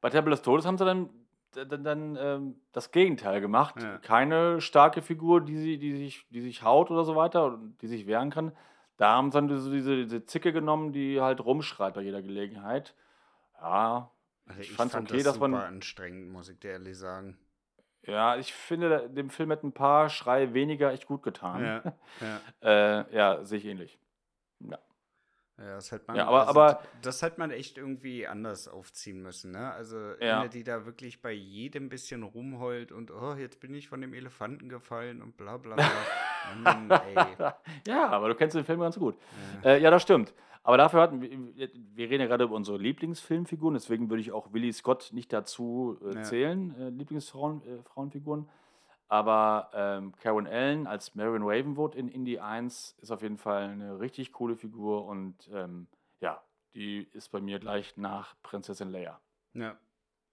[0.00, 1.08] Bei Tempel des Todes haben sie dann,
[1.52, 3.76] dann, dann ähm, das Gegenteil gemacht.
[3.80, 3.98] Ja.
[3.98, 7.86] Keine starke Figur, die, sie, die, sich, die sich haut oder so weiter, und die
[7.86, 8.52] sich wehren kann.
[8.96, 12.94] Da haben sie dann diese, diese, diese Zicke genommen, die halt rumschreit bei jeder Gelegenheit.
[13.60, 14.10] Ja,
[14.46, 17.36] Also Ich ich, fand okay, das dass super man- anstrengend, muss ich dir ehrlich sagen.
[18.02, 21.64] ja, ich finde, dem Film hätten ein paar Schreie weniger echt gut getan.
[21.64, 21.82] Ja,
[22.62, 23.00] ja.
[23.00, 23.98] Äh, ja, sehe ich ähnlich.
[24.60, 24.78] Ja.
[25.56, 29.22] Ja, das hätte man, Ja, aber- also aber- das hätte man echt irgendwie anders aufziehen
[29.22, 29.72] müssen, ne?
[29.72, 30.40] Also Ja.
[30.40, 34.14] eine, die da wirklich bei jedem bisschen rumheult und oh, jetzt bin ich von dem
[34.14, 35.84] Elefanten gefallen und bla bla bla.
[36.62, 36.88] Mann,
[37.86, 39.16] ja, aber du kennst den Film ganz gut.
[39.62, 39.70] Ja.
[39.70, 40.32] Äh, ja, das stimmt.
[40.62, 41.30] Aber dafür hatten wir,
[41.74, 45.98] wir reden ja gerade über unsere Lieblingsfilmfiguren, deswegen würde ich auch Willy Scott nicht dazu
[46.02, 46.22] äh, Ja.
[46.22, 48.44] zählen, äh, Lieblingsfrauenfiguren.
[48.44, 48.48] Äh.
[49.08, 54.00] Aber ähm, Karen Allen als Marion Ravenwood in Indie 1 ist auf jeden Fall eine
[54.00, 55.86] richtig coole Figur und ähm,
[56.20, 56.42] ja,
[56.74, 59.20] die ist bei mir gleich nach Prinzessin Leia.
[59.52, 59.76] Ja.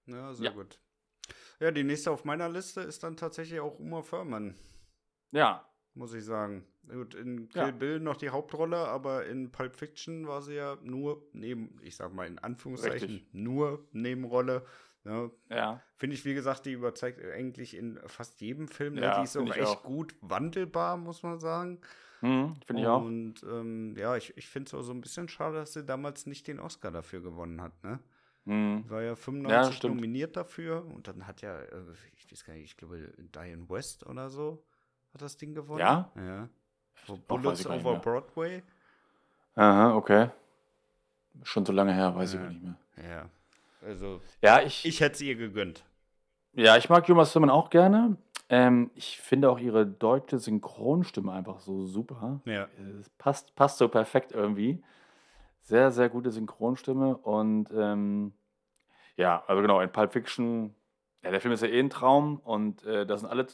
[0.08, 0.52] Ja, sehr Ja.
[0.54, 0.80] gut.
[1.60, 4.56] Ja, die nächste auf meiner Liste ist dann tatsächlich auch Uma Thurman,
[5.32, 6.66] Ja, muss ich sagen.
[6.88, 7.66] Gut, in Ja.
[7.66, 11.96] Kill Bill noch die Hauptrolle, aber in Pulp Fiction war sie ja nur neben, ich
[11.96, 13.34] sag mal in Anführungszeichen, Richtig.
[13.34, 14.66] nur Nebenrolle.
[15.04, 15.32] Ne?
[15.50, 18.96] ja, Finde ich, wie gesagt, die überzeugt eigentlich in fast jedem Film.
[18.96, 19.02] Ne?
[19.02, 19.84] Ja, Die ist auch echt auch.
[19.84, 21.80] gut wandelbar, muss man sagen.
[22.20, 23.04] hm, finde ich auch.
[23.04, 26.28] Und ähm, ja, ich, ich finde es auch so ein bisschen schade, dass sie damals
[26.28, 27.84] nicht den Oscar dafür gewonnen hat.
[27.84, 28.00] Ne?
[28.46, 28.86] Hm.
[28.90, 29.96] War ja 95 stimmt.
[29.96, 31.84] nominiert dafür und dann hat ja, äh,
[32.18, 34.64] ich weiß gar nicht, ich glaube, Diane West oder so
[35.14, 35.80] hat das Ding gewonnen.
[35.80, 36.10] Ja?
[36.16, 36.48] Ja.
[37.08, 37.96] So Bullets ich over.
[38.00, 38.64] Broadway.
[39.56, 40.30] Aha, okay.
[41.44, 42.44] Schon so lange her, weiß ich Ja.
[42.44, 42.76] gar nicht mehr.
[42.98, 43.30] Ja.
[43.86, 45.84] Also, Ja, ich, ich hätte es ihr gegönnt.
[46.54, 48.18] Ja, ich mag Uma Thurman auch gerne.
[48.50, 52.42] Ähm, ich finde auch ihre deutsche Synchronstimme einfach so super.
[52.46, 52.68] Ja.
[53.00, 54.84] Es passt, passt so perfekt irgendwie.
[55.62, 57.16] Sehr, sehr gute Synchronstimme.
[57.18, 58.34] Und ähm,
[59.16, 60.76] ja, also genau, in Pulp Fiction,
[61.24, 63.48] ja, der Film ist ja eh ein Traum und äh, da sind alle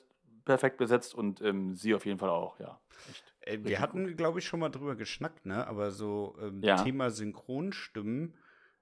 [0.47, 2.79] perfekt besetzt und ähm, sie auf jeden Fall auch, ja.
[3.09, 3.35] Echt.
[3.41, 5.67] Äh, wir hatten, glaube ich, schon mal drüber geschnackt, ne?
[5.67, 6.83] Aber so ähm, Ja.
[6.83, 8.35] Thema Synchronstimmen,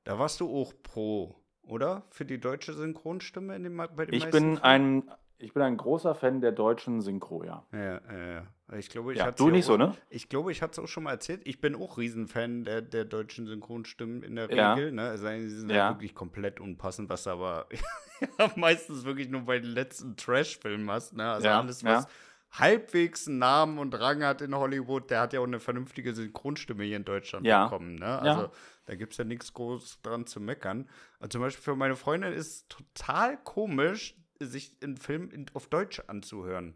[0.03, 2.07] da warst du auch pro, oder?
[2.11, 4.63] Für die deutsche Synchronstimme in den, me- bei den Ich bin Filmen?
[4.63, 7.65] ein, ich bin ein großer Fan der deutschen Synchro, ja.
[7.71, 7.79] Ja,
[8.11, 8.47] ja, ja.
[8.77, 9.95] Ich glaube, ich Ja, du nicht so, ne?
[10.09, 11.41] Ich glaube, ich hatte es auch schon mal erzählt.
[11.45, 14.73] Ich bin auch Riesenfan der, der deutschen Synchronstimmen in der Ja.
[14.73, 14.91] Regel.
[14.91, 15.03] Ne?
[15.09, 15.75] Also, sie sind ja.
[15.75, 15.89] Ja.
[15.89, 17.67] wirklich komplett unpassend, was du aber
[18.55, 21.13] meistens wirklich nur bei den letzten Trash-Filmen hast.
[21.13, 21.29] Ne?
[21.29, 22.07] Also Ja, alles, was
[22.51, 26.83] halbwegs einen Namen und Rang hat in Hollywood, der hat ja auch eine vernünftige Synchronstimme
[26.85, 27.65] hier in Deutschland Ja.
[27.65, 27.95] bekommen.
[27.95, 28.19] Ne?
[28.19, 28.51] Also Ja.
[28.85, 30.89] da gibt es ja nichts groß dran zu meckern.
[31.19, 35.67] Also zum Beispiel für meine Freundin ist es total komisch, sich einen Film in, auf
[35.67, 36.73] Deutsch anzuhören.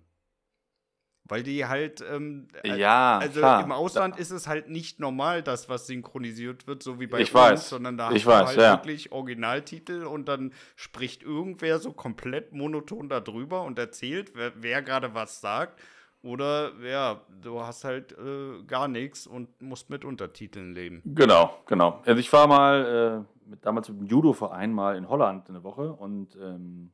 [1.25, 3.63] Weil die halt, ähm, äh, Ja, also klar.
[3.63, 7.29] im Ausland ist es halt nicht normal, das, was synchronisiert wird, so wie bei Ich
[7.29, 7.69] uns, weiß.
[7.69, 8.71] sondern da Ich hast du weiß, halt ja.
[8.73, 15.13] wirklich Originaltitel und dann spricht irgendwer so komplett monoton darüber und erzählt, wer, wer gerade
[15.13, 15.79] was sagt.
[16.23, 21.01] Oder ja, du hast halt äh, gar nichts und musst mit Untertiteln leben.
[21.05, 22.01] Genau, genau.
[22.05, 25.93] Also ich war mal äh, mit, damals mit dem Judo-Verein mal in Holland eine Woche
[25.93, 26.91] und ähm,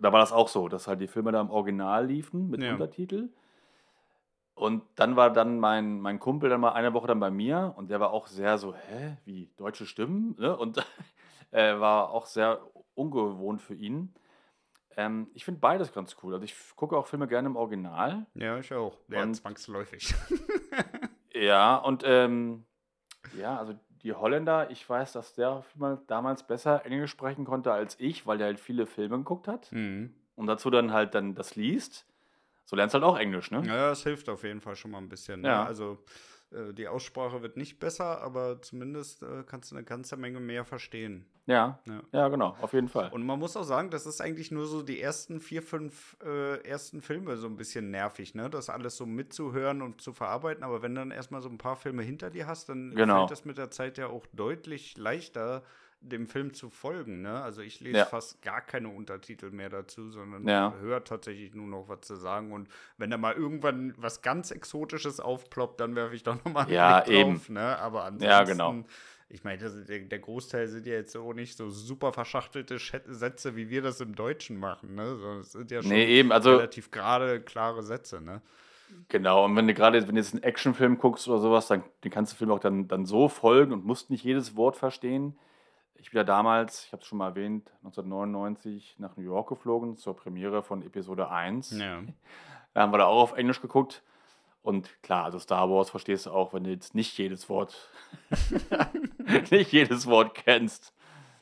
[0.00, 2.72] da war das auch so, dass halt die Filme da im Original liefen mit Ja.
[2.72, 3.28] Untertitel.
[4.54, 7.90] Und dann war dann mein, mein Kumpel dann mal eine Woche dann bei mir und
[7.90, 10.36] der war auch sehr so, hä, wie deutsche Stimmen?
[10.38, 10.56] Ne?
[10.56, 10.78] Und
[11.50, 12.60] äh, war auch sehr
[12.94, 14.14] ungewohnt für ihn.
[14.94, 16.34] Ähm, ich finde beides ganz cool.
[16.34, 18.26] Also ich gucke auch Filme gerne im Original.
[18.34, 18.98] Ja, ich auch.
[19.08, 20.14] Ja, Und- zwangsläufig.
[21.34, 22.66] Ja, und ähm,
[23.38, 25.64] ja, also die Holländer, ich weiß, dass der
[26.06, 30.14] damals besser Englisch sprechen konnte als ich, weil der halt viele Filme geguckt hat mhm.
[30.34, 32.06] und dazu dann halt dann das liest.
[32.64, 33.62] So lernst du halt auch Englisch, ne?
[33.66, 35.42] Ja, das hilft auf jeden Fall schon mal ein bisschen.
[35.42, 35.48] Ne?
[35.48, 35.64] Ja.
[35.64, 35.98] Also
[36.54, 40.64] äh, die Aussprache wird nicht besser, aber zumindest äh, kannst du eine ganze Menge mehr
[40.64, 41.26] verstehen.
[41.46, 42.02] Ja, Ja.
[42.12, 43.10] ja, genau, auf jeden Fall.
[43.12, 46.58] Und man muss auch sagen, das ist eigentlich nur so die ersten vier, fünf äh,
[46.64, 48.48] ersten Filme so ein bisschen nervig, ne?
[48.48, 50.62] Das alles so mitzuhören und zu verarbeiten.
[50.62, 53.18] Aber wenn dann erstmal so ein paar Filme hinter dir hast, dann Genau.
[53.26, 55.64] fällt das mit der Zeit ja auch deutlich leichter,
[56.02, 57.40] dem Film zu folgen, ne?
[57.42, 58.04] Also ich lese Ja.
[58.04, 60.74] fast gar keine Untertitel mehr dazu, sondern Ja.
[60.80, 62.52] höre tatsächlich nur noch was zu sagen.
[62.52, 66.72] Und wenn da mal irgendwann was ganz Exotisches aufploppt, dann werfe ich doch nochmal einen
[66.74, 67.54] Ja, Blick drauf, eben.
[67.54, 67.78] ne?
[67.78, 68.84] Aber ansonsten Ja, genau.
[69.28, 73.56] ich meine, das, der, der Großteil sind ja jetzt auch nicht so super verschachtelte Sätze,
[73.56, 74.94] wie wir das im Deutschen machen.
[74.94, 75.16] Ne?
[75.16, 78.20] Sondern es sind ja schon Nee, eben, also relativ gerade, klare Sätze.
[78.20, 78.42] Ne?
[79.08, 82.10] Genau, und wenn du gerade, wenn du jetzt einen Actionfilm guckst oder sowas, dann den
[82.10, 85.38] kannst du Film auch dann, dann so folgen und musst nicht jedes Wort verstehen.
[86.02, 89.96] Ich bin ja damals, ich habe es schon mal erwähnt, 1999 nach New York geflogen
[89.96, 91.78] zur Premiere von Episode 1.
[91.78, 92.02] Ja.
[92.74, 94.02] Da haben wir da auch auf Englisch geguckt.
[94.62, 97.90] Und klar, also Star Wars verstehst du auch, wenn du jetzt nicht jedes Wort,
[99.50, 100.94] nicht jedes Wort kennst.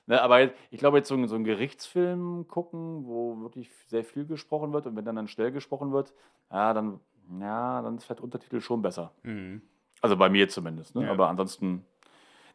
[0.07, 4.25] Ne, aber ich glaube, jetzt so, ein- so einen Gerichtsfilm gucken, wo wirklich sehr viel
[4.27, 6.13] gesprochen wird und wenn dann, dann schnell gesprochen wird,
[6.51, 6.99] ja, dann,
[7.39, 9.13] ja, dann ist vielleicht Untertitel schon besser.
[9.23, 9.63] Mhm.
[10.01, 10.95] Also bei mir zumindest.
[10.97, 11.05] Ne?
[11.05, 11.13] Ja.
[11.13, 11.85] Aber ansonsten.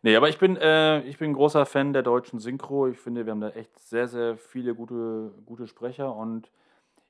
[0.06, 2.88] Nee, aber ich bin, äh, ich bin ein großer Fan der deutschen Synchro.
[2.88, 6.52] Ich finde, wir haben da echt sehr, sehr viele gute, gute Sprecher und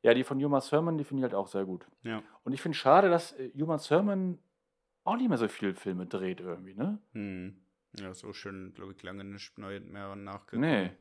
[0.02, 1.86] ja, die von Juma Thurman, die finde ich halt auch sehr gut.
[2.04, 2.24] Ja.
[2.46, 4.40] Und ich finde schade, dass äh, Juma Thurman
[5.04, 6.98] auch nicht mehr so viele Filme dreht irgendwie, ne?
[7.12, 7.58] Mhm.
[8.00, 10.62] Ja, so schön, glaube ich, lange nicht neu mehr nachgeguckt.
[10.62, 10.92] Nee.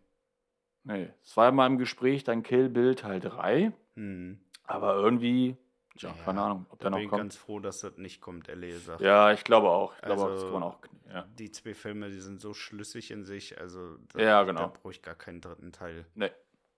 [0.82, 1.10] Nee.
[1.22, 4.40] Es war ja mal im Gespräch dann Kill Bill Teil 3, Mhm.
[4.64, 5.56] aber irgendwie,
[5.96, 7.20] tja, Ja, keine Ahnung, ob Da der bin noch ich kommt.
[7.22, 9.00] ganz froh, dass das nicht kommt, ehrlich gesagt.
[9.00, 9.94] Ja, ich glaube auch.
[9.96, 10.78] Ich glaube, Also, das kann man auch.
[11.08, 11.22] Ja.
[11.38, 14.68] Die zwei Filme, die sind so schlüssig in sich, also da, Ja, da genau.
[14.68, 16.30] brauche ich gar keinen dritten Teil, Nee.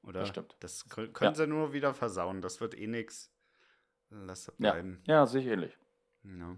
[0.02, 0.20] oder?
[0.20, 0.56] Das stimmt.
[0.60, 3.32] Das kö- können sie nur wieder versauen, das wird eh nix.
[4.10, 5.00] Lass das Ja, bleiben.
[5.06, 5.76] ja, sehe ich ähnlich.
[6.24, 6.56] Ja.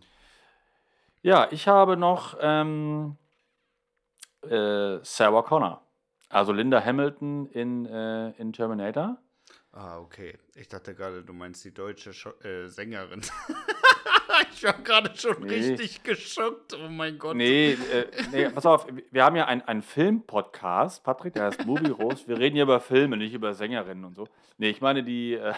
[1.22, 3.16] Ja, ich habe noch ähm,
[4.42, 5.82] äh, Sarah Connor.
[6.28, 9.18] Also Linda Hamilton in, äh, in Terminator.
[9.72, 10.36] Ah, okay.
[10.56, 13.20] Ich dachte gerade, du meinst die deutsche Scho äh, Sängerin.
[14.52, 15.54] ich war gerade schon Nee.
[15.54, 16.74] richtig geschockt.
[16.74, 17.36] Oh mein Gott.
[17.36, 22.26] Nee, äh, nee, pass auf, wir haben ja einen, Film-Podcast, Patrick, der heißt Movie Rose.
[22.26, 24.26] Wir reden hier über Filme, nicht über Sängerinnen und so.
[24.56, 25.52] Nee, ich meine die, äh,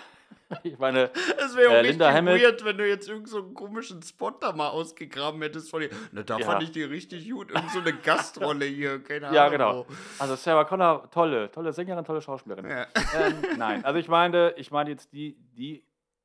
[0.62, 3.38] ich meine, Es wäre auch Äh, richtig Linda Hamilton- weird, wenn du jetzt irgend so
[3.38, 5.90] einen komischen Spot da mal ausgegraben hättest von dir.
[6.12, 6.46] Na, da Ja.
[6.46, 7.50] fand ich die richtig gut.
[7.50, 9.36] Irgend so eine Gastrolle hier, keine Ahnung.
[9.36, 9.86] ja genau.
[10.18, 12.68] Also Sarah Connor, tolle, tolle Sängerin, tolle Schauspielerin.
[12.68, 12.86] Ja.
[13.18, 15.84] ähm, nein, also ich meine, ich meine jetzt die, die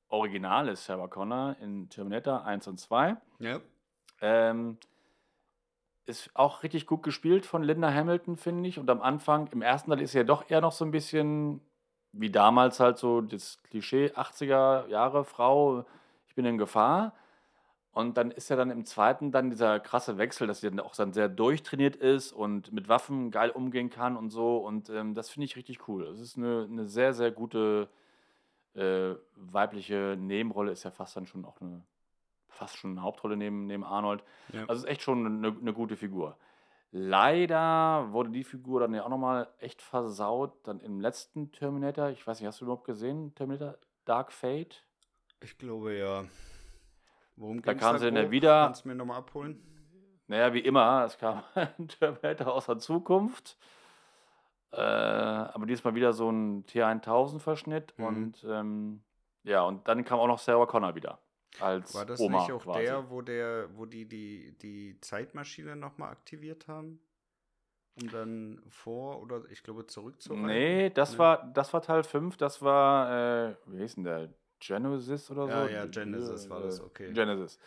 [0.09, 3.17] originale Sarah Connor in Terminator 1 und 2.
[3.39, 3.59] ja.
[4.21, 4.77] Ähm,
[6.05, 8.77] ist auch richtig gut gespielt von Linda Hamilton, finde ich.
[8.79, 11.61] Und am Anfang, im ersten Teil ist sie ja doch eher noch so ein bisschen
[12.17, 15.85] wie damals halt so das Klischee 80er Jahre Frau,
[16.27, 17.13] ich bin in Gefahr.
[17.91, 20.95] Und dann ist ja dann im zweiten dann dieser krasse Wechsel, dass sie dann auch
[20.95, 24.57] dann sehr durchtrainiert ist und mit Waffen geil umgehen kann und so.
[24.57, 26.05] Und ähm, das finde ich richtig cool.
[26.07, 27.87] Es ist eine, eine sehr, sehr gute
[28.73, 31.81] äh, weibliche Nebenrolle, ist ja fast dann schon auch eine,
[32.49, 34.23] fast schon eine Hauptrolle neben, neben Arnold.
[34.51, 34.65] Ja.
[34.65, 36.37] Also ist echt schon eine, eine gute Figur.
[36.97, 42.07] Leider wurde die Figur dann ja auch nochmal echt versaut, dann im letzten Terminator.
[42.11, 44.81] Ich weiß nicht, hast du überhaupt gesehen, Terminator Dark Fate?
[45.41, 46.23] Ich glaube ja.
[47.35, 48.31] Worum Da kam sie dann grob?
[48.31, 49.61] wieder- Kannst du mir nochmal abholen?
[50.27, 53.57] Naja, wie immer, es kam ein Terminator aus der Zukunft.
[54.71, 57.93] Äh, aber diesmal wieder so ein T1000-Verschnitt.
[57.97, 58.05] Mhm.
[58.05, 59.01] Und ähm,
[59.43, 61.19] ja, und dann kam auch noch Sarah Connor wieder.
[61.59, 62.85] Als War das Oma nicht auch quasi.
[62.85, 66.99] der, wo der, wo die die, die Zeitmaschine nochmal aktiviert haben?
[68.01, 70.47] Um dann vor oder ich glaube zurückzureisen?
[70.47, 71.19] Nee, das Ne?
[71.19, 74.29] war das war Teil 5, das war, äh, wie hieß denn der?
[74.59, 75.69] Genesis oder Ja, so?
[75.69, 77.13] ja, Genesis äh, war das, okay.
[77.13, 77.59] Genesis.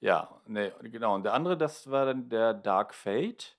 [0.00, 1.14] Ja, nee, genau.
[1.14, 3.56] Und der andere, das war dann der Dark Fate.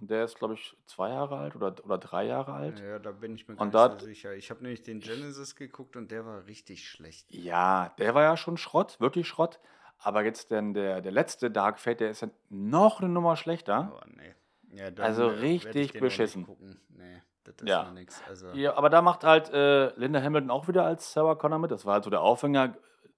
[0.00, 2.80] Und der ist, glaube ich, zwei Jahre alt oder, oder drei Jahre alt.
[2.80, 4.34] Ja, da bin ich mir gar Und nicht dort- so sicher.
[4.34, 7.26] Ich habe nämlich den Genesis geguckt und der war richtig schlecht.
[7.32, 9.60] Ja, der war ja schon Schrott, wirklich Schrott.
[9.98, 13.74] Aber jetzt denn der, der letzte Dark Fate, der ist ja noch eine Nummer schlechter.
[13.92, 14.34] Aber nee.
[14.72, 16.46] Ja, Also äh, richtig nicht beschissen.
[16.46, 16.80] gucken.
[16.88, 17.92] Nee, das ist Ja.
[18.28, 21.70] Also, Ja, aber da macht halt äh, Linda Hamilton auch wieder als Sarah Connor mit.
[21.70, 22.74] Das war halt so der Aufhänger.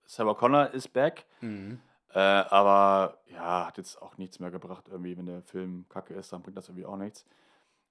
[0.07, 1.25] Sarah Connor ist back.
[1.41, 1.81] mhm.
[2.15, 6.33] Äh, aber ja, hat jetzt auch nichts mehr gebracht, irgendwie, wenn der Film kacke ist,
[6.33, 7.25] dann bringt das irgendwie auch nichts.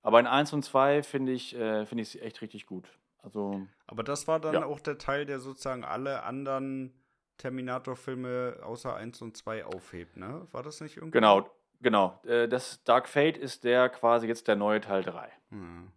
[0.04, 2.88] Aber in 1 und 2 finde ich, äh, finde ich sie echt richtig gut.
[3.24, 4.66] Also, Aber das war dann Ja.
[4.66, 6.94] auch der Teil, der sozusagen alle anderen
[7.38, 10.48] Terminator-Filme außer 1 und 2 aufhebt, ne?
[10.52, 11.12] War das nicht irgendwie?
[11.18, 11.50] genau,
[11.82, 12.20] genau.
[12.26, 15.32] Äh, das Dark Fate ist der quasi jetzt der neue Teil 3.
[15.50, 15.92] Hm.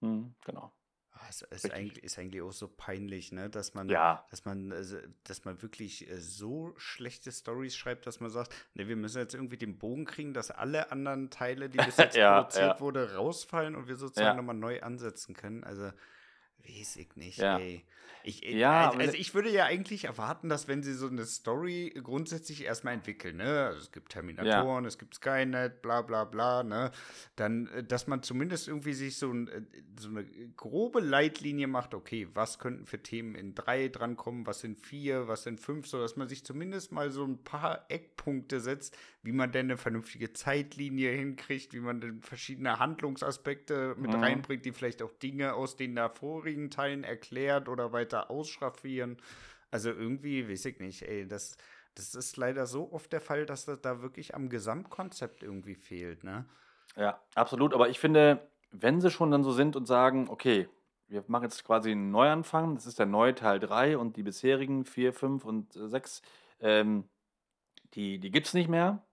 [0.00, 0.72] Hm, genau.
[1.30, 1.72] Es ist Richtig.
[1.72, 3.48] eigentlich, ist eigentlich auch so peinlich, ne?
[3.48, 4.26] Dass man, Ja.
[4.30, 8.88] dass man, also, dass man wirklich äh, so schlechte Stories schreibt, dass man sagt, ne,
[8.88, 12.34] wir müssen jetzt irgendwie den Bogen kriegen, dass alle anderen Teile, die bis jetzt Ja,
[12.42, 12.80] produziert ja.
[12.80, 14.34] wurde, rausfallen und wir sozusagen Ja.
[14.34, 15.64] nochmal neu ansetzen können.
[15.64, 15.90] Also
[16.68, 17.58] weiß ich nicht, Ja.
[17.58, 17.84] ey.
[18.22, 22.64] Ich, Ja, also, ich würde ja eigentlich erwarten, dass wenn sie so eine Story grundsätzlich
[22.64, 26.90] erstmal entwickeln, ne, also es gibt Terminatoren, es gibt Skynet, bla bla bla, ne,
[27.36, 29.62] dann, äh, dass man zumindest irgendwie sich so, ein, äh,
[29.98, 30.24] so eine
[30.56, 35.44] grobe Leitlinie macht, okay, was könnten für Themen in drei drankommen, was sind vier, was
[35.44, 39.52] sind fünf, so dass man sich zumindest mal so ein paar Eckpunkte setzt, wie man
[39.52, 44.22] denn eine vernünftige Zeitlinie hinkriegt, wie man denn verschiedene Handlungsaspekte mit Mhm.
[44.22, 49.18] reinbringt, die vielleicht auch Dinge aus den davorigen vorigen Teilen erklärt oder weiter ausschraffieren.
[49.70, 51.56] Also irgendwie, weiß ich nicht, ey, das,
[51.94, 56.24] das ist leider so oft der Fall, dass das da wirklich am Gesamtkonzept irgendwie fehlt,
[56.24, 56.46] ne?
[56.96, 57.74] Ja, absolut.
[57.74, 60.68] Aber ich finde, wenn sie schon dann so sind und sagen, okay,
[61.08, 64.84] wir machen jetzt quasi einen Neuanfang, das ist der neue Teil 3 und die bisherigen
[64.84, 66.22] 4, 5 und 6,
[66.60, 67.08] ähm,
[67.94, 69.06] die, die gibt es nicht mehr,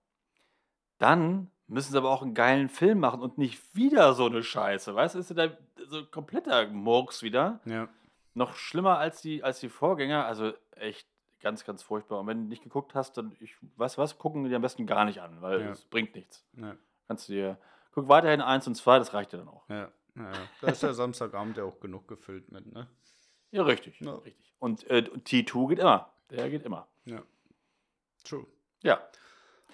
[0.98, 4.94] dann müssen sie aber auch einen geilen Film machen und nicht wieder so eine Scheiße.
[4.94, 5.48] Weißt du, ist da
[5.86, 7.60] so kompletter Murks wieder.
[7.64, 7.88] Ja.
[8.34, 10.24] Noch schlimmer als die, als die Vorgänger.
[10.24, 11.06] Also echt
[11.40, 12.20] ganz, ganz furchtbar.
[12.20, 15.04] Und wenn du nicht geguckt hast, dann, ich weiß was, gucken die am besten gar
[15.04, 15.70] nicht an, weil Ja.
[15.70, 16.44] es bringt nichts.
[16.56, 16.74] Ja.
[17.06, 17.58] Kannst du dir,
[17.92, 19.68] guck weiterhin eins und zwei, das reicht dir dann auch.
[19.68, 19.76] Ja,
[20.16, 20.32] ja, ja.
[20.60, 22.86] Da ist der Samstagabend ja auch genug gefüllt mit, ne?
[23.50, 24.00] Ja, richtig.
[24.00, 24.14] Ja.
[24.14, 24.54] richtig.
[24.58, 26.10] Und äh, T2 geht immer.
[26.30, 26.86] Der geht immer.
[27.06, 27.22] Ja.
[28.24, 28.46] True.
[28.82, 29.00] Ja.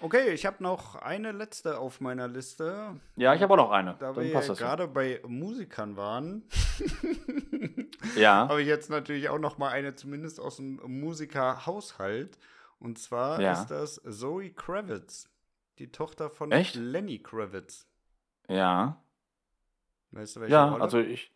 [0.00, 3.00] Okay, ich habe noch eine letzte auf meiner Liste.
[3.16, 3.94] Ja, ich habe auch noch eine.
[3.98, 6.42] Da Dann wir gerade bei Musikern waren,
[8.16, 8.48] Ja.
[8.48, 12.38] habe ich jetzt natürlich auch noch mal eine, zumindest aus dem Musikerhaushalt.
[12.80, 13.52] Und zwar Ja.
[13.52, 15.30] ist das Zoe Kravitz,
[15.78, 16.74] die Tochter von Echt?
[16.74, 17.86] Lenny Kravitz.
[18.48, 19.00] Ja.
[20.10, 20.82] Weißt du, welche Ja, Rolle?
[20.82, 21.32] also ich.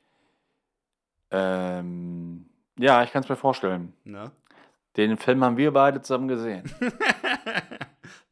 [1.31, 3.95] Ähm, ja, ich kann es mir vorstellen.
[4.05, 4.31] Ne?
[4.97, 6.71] Den Film haben wir beide zusammen gesehen.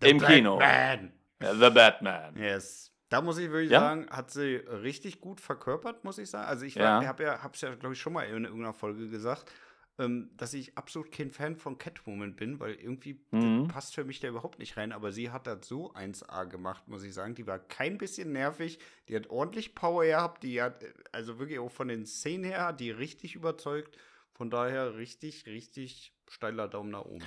[0.01, 0.59] The Im Kino.
[0.59, 1.13] Batman.
[1.41, 2.37] Ja, The Batman.
[2.37, 2.93] Yes.
[3.09, 3.81] Da muss ich wirklich Ja?
[3.81, 6.49] sagen, hat sie richtig gut verkörpert, muss ich sagen.
[6.49, 7.05] Also ich Ja.
[7.05, 9.53] habe ja, hab's ja, glaube ich, schon mal in irgendeiner Folge gesagt,
[9.99, 13.69] ähm, dass ich absolut kein Fan von Catwoman bin, weil irgendwie Mhm.
[13.69, 14.93] passt für mich da überhaupt nicht rein.
[14.93, 17.35] Aber sie hat das so 1A gemacht, muss ich sagen.
[17.35, 21.59] Die war kein bisschen nervig, die hat ordentlich Power gehabt, die hat, äh, also wirklich
[21.61, 23.97] auch von den Szenen her, die richtig überzeugt.
[24.33, 27.25] Von daher richtig, richtig steiler Daumen nach oben.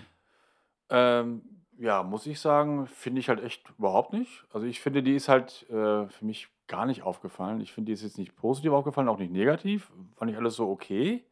[0.89, 1.41] Ähm,
[1.77, 4.43] ja, muss ich sagen, finde ich halt echt überhaupt nicht.
[4.51, 7.61] Also ich finde, die ist halt äh, für mich gar nicht aufgefallen.
[7.61, 9.91] Ich finde, die ist jetzt nicht positiv aufgefallen, auch nicht negativ.
[10.15, 11.23] Fand ich alles so okay.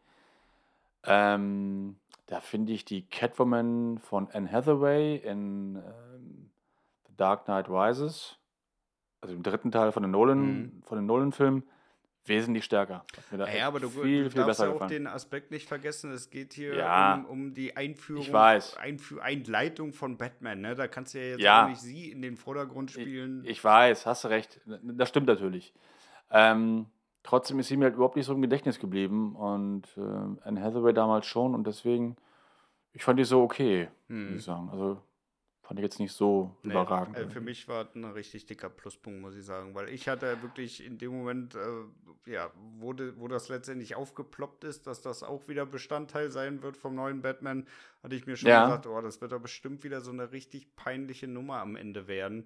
[1.03, 6.49] Ähm, da finde ich die Catwoman von Anne Hathaway in ähm,
[7.07, 8.37] The Dark Knight Rises,
[9.21, 10.81] also im dritten Teil von den Nolan, Mhm.
[10.83, 11.63] von den Nolan-Filmen,
[12.27, 13.05] wesentlich stärker.
[13.53, 14.89] Ja, aber du, viel, du viel darfst ja auch gefallen.
[14.89, 16.11] den Aspekt nicht vergessen.
[16.11, 18.77] Es geht hier Ja, um, um die Einführung, ich weiß.
[18.77, 20.61] Einfü Einleitung von Batman.
[20.61, 20.75] Ne?
[20.75, 21.63] Da kannst du ja jetzt Ja.
[21.65, 23.43] auch nicht sie in den Vordergrund spielen.
[23.45, 24.59] Ich weiß, hast du recht.
[24.65, 25.73] Das stimmt natürlich.
[26.31, 26.87] Ähm,
[27.23, 30.93] trotzdem ist sie mir halt überhaupt nicht so im Gedächtnis geblieben und ähm, Anne Hathaway
[30.93, 32.15] damals schon und deswegen,
[32.93, 34.31] ich fand die so okay, Hm.
[34.31, 34.69] muss ich sagen.
[34.69, 35.01] Also
[35.67, 37.17] fand ich jetzt nicht so Nee, überragend.
[37.17, 40.83] äh, für mich war ein richtig dicker Pluspunkt, muss ich sagen, weil ich hatte wirklich
[40.83, 45.47] in dem Moment, äh, ja, wo, de, wo das letztendlich aufgeploppt ist, dass das auch
[45.49, 47.67] wieder Bestandteil sein wird vom neuen Batman,
[48.01, 48.63] hatte ich mir schon Ja.
[48.63, 52.45] gesagt, oh, das wird doch bestimmt wieder so eine richtig peinliche Nummer am Ende werden.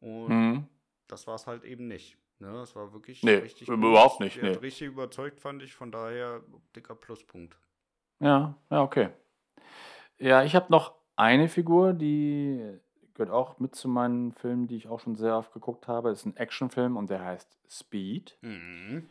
[0.00, 0.66] Und Mhm.
[1.06, 2.18] das war es halt eben nicht.
[2.40, 2.52] Ne?
[2.52, 4.58] Das war wirklich Nee, richtig überhaupt nicht, Die hat nee.
[4.58, 5.74] richtig überzeugt, fand ich.
[5.74, 6.42] Von daher
[6.76, 7.56] dicker Pluspunkt.
[8.18, 9.08] Ja, ja, okay.
[10.18, 12.80] Ja, ich habe noch eine Figur, die
[13.12, 16.10] gehört auch mit zu meinen Filmen, die ich auch schon sehr oft geguckt habe.
[16.10, 18.38] Ist ein Actionfilm und der heißt Speed.
[18.40, 19.08] Mhm.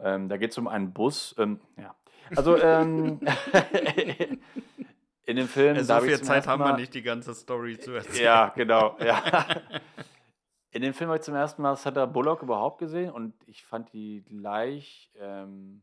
[0.00, 1.36] Ähm, da geht es um einen Bus.
[1.38, 1.94] Ähm, ja.
[2.34, 3.20] Also ähm,
[5.24, 5.80] in dem Film.
[5.84, 8.24] so viel Zeit haben wir nicht, die ganze Story zu erzählen.
[8.24, 8.96] Ja, genau.
[9.04, 9.22] Ja.
[10.72, 13.92] In dem Film habe ich zum ersten Mal Sandra Bullock überhaupt gesehen und ich fand
[13.92, 15.82] die gleich ähm,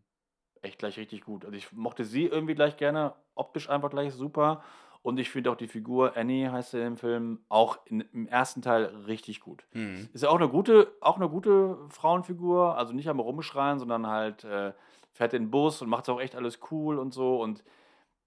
[0.61, 1.45] echt gleich richtig gut.
[1.45, 4.63] Also ich mochte sie irgendwie gleich gerne, optisch einfach gleich super.
[5.01, 8.61] Und ich finde auch die Figur Annie heißt sie im Film auch in, im ersten
[8.61, 9.65] Teil richtig gut.
[9.73, 10.09] Mhm.
[10.13, 14.43] Ist ja auch eine gute, auch eine gute Frauenfigur, also nicht am Rumschreien, sondern halt
[14.43, 14.73] äh,
[15.13, 17.41] fährt den Bus und macht auch echt alles cool und so.
[17.41, 17.63] Und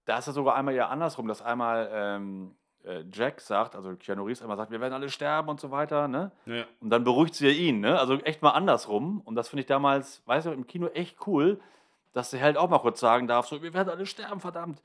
[0.05, 4.23] da ist es sogar einmal ja andersrum, dass einmal ähm, äh, Jack sagt, also Keanu
[4.23, 6.31] Reeves einmal sagt, wir werden alle sterben und so weiter, ne?
[6.45, 6.65] Ja.
[6.79, 7.99] Und dann beruhigt sie ja ihn, ne?
[7.99, 9.21] Also echt mal andersrum.
[9.21, 11.61] Und das finde ich damals, weißt du, im Kino echt cool,
[12.13, 14.81] dass sie halt auch mal kurz sagen darf, so, wir werden alle sterben, verdammt.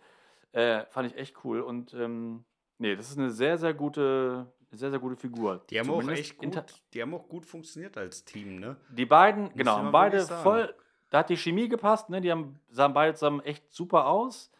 [0.52, 1.61] Äh, fand ich echt cool.
[1.61, 2.44] Und ähm,
[2.78, 5.64] nee, das ist eine sehr, sehr gute, sehr, sehr gute Figur.
[5.70, 8.76] Die haben auch Zumindest echt inter- gut, die haben auch gut funktioniert als Team, ne?
[8.90, 10.74] die beiden, genau, man haben beide voll,
[11.11, 12.20] da hat die Chemie gepasst, ne?
[12.20, 14.50] Die haben, sahen beide zusammen echt super aus.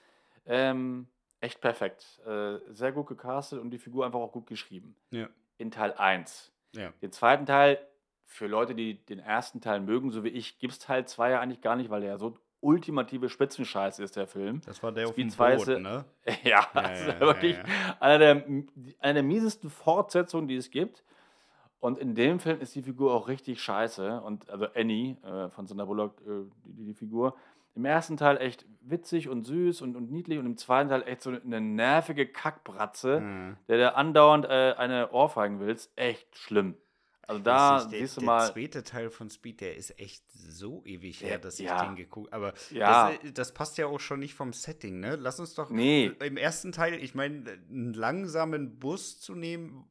[0.47, 1.07] Ähm,
[1.41, 2.21] echt perfekt.
[2.27, 4.97] Äh, sehr gut gecastet und die Figur einfach auch gut geschrieben.
[5.11, 5.29] Ja.
[5.59, 6.51] In Teil 1.
[6.75, 6.91] Ja.
[7.03, 7.79] Den zweiten Teil,
[8.25, 11.41] für Leute, die den ersten Teil mögen, so wie ich, gibt es Teil 2 ja
[11.41, 14.61] eigentlich gar nicht, weil der ja so ultimative Spitzenscheiße ist, der Film.
[14.67, 16.05] Das war der auf dem 2 Boot, ne?
[16.43, 17.65] ja, Ja, das ist ja, wirklich ja,
[18.01, 18.45] Einer, der,
[19.01, 21.05] eine der miesesten Fortsetzungen, die es gibt.
[21.81, 24.21] Und in dem Film ist die Figur auch richtig scheiße.
[24.23, 27.37] Und also Annie äh, von Sandra Bullock, äh, die, die Figur,
[27.77, 31.23] im ersten Teil echt witzig und süß und, und niedlich und im zweiten Teil echt
[31.23, 33.57] so eine nervige Kackbratze, Mhm.
[33.69, 35.93] der da andauernd äh, eine Ohrfeigen willst.
[35.95, 36.75] Echt schlimm.
[37.29, 40.25] Also da nicht, der, siehst du der mal, zweite Teil von Speed, der ist echt
[40.33, 41.85] so ewig her, dass ich ja.
[41.85, 43.11] den geguckt Aber Ja.
[43.13, 45.17] das, äh, das passt ja auch schon nicht vom Setting, ne?
[45.17, 49.85] Lass uns doch nee, im ersten Teil, ich meine, einen langsamen Bus zu nehmen,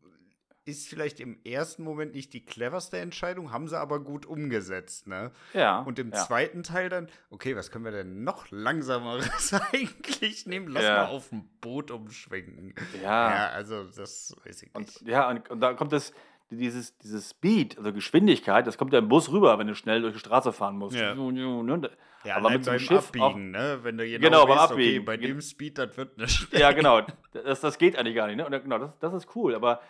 [0.66, 5.32] ist vielleicht im ersten Moment nicht die cleverste Entscheidung, haben sie aber gut umgesetzt, ne?
[5.54, 5.80] ja.
[5.82, 6.26] Und im ja.
[6.26, 10.68] zweiten Teil dann, okay, was können wir denn noch langsameres eigentlich nehmen?
[10.68, 11.04] Lass Ja.
[11.04, 12.74] mal auf dem Boot umschwenken.
[13.02, 13.30] Ja.
[13.30, 15.02] Ja, also das weiß ich Und nicht.
[15.08, 16.12] ja, und, und da kommt das,
[16.50, 20.14] dieses, dieses Speed, also Geschwindigkeit, das kommt ja im Bus rüber, wenn du schnell durch
[20.14, 20.96] die Straße fahren musst.
[20.98, 21.14] Ja.
[21.14, 21.92] Ne?
[22.24, 23.80] Ja, aber mit so einem Schiff Abbiegen, ne?
[23.84, 24.98] Wenn du genau, Genau, beim weißt, Abbiegen.
[24.98, 26.54] okay, bei dem Speed, das wird nicht.
[26.54, 27.02] Ja, genau.
[27.32, 28.38] Das, das geht eigentlich gar nicht.
[28.38, 28.46] Ne?
[28.46, 29.56] Und genau, das, das ist cool.
[29.56, 29.82] Aber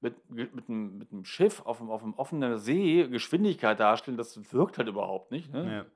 [0.00, 4.52] mit, mit, einem, mit einem Schiff auf dem, auf dem offenen See Geschwindigkeit darstellen, das
[4.52, 5.52] wirkt halt überhaupt nicht.
[5.52, 5.72] Ne?
[5.72, 5.86] Ja.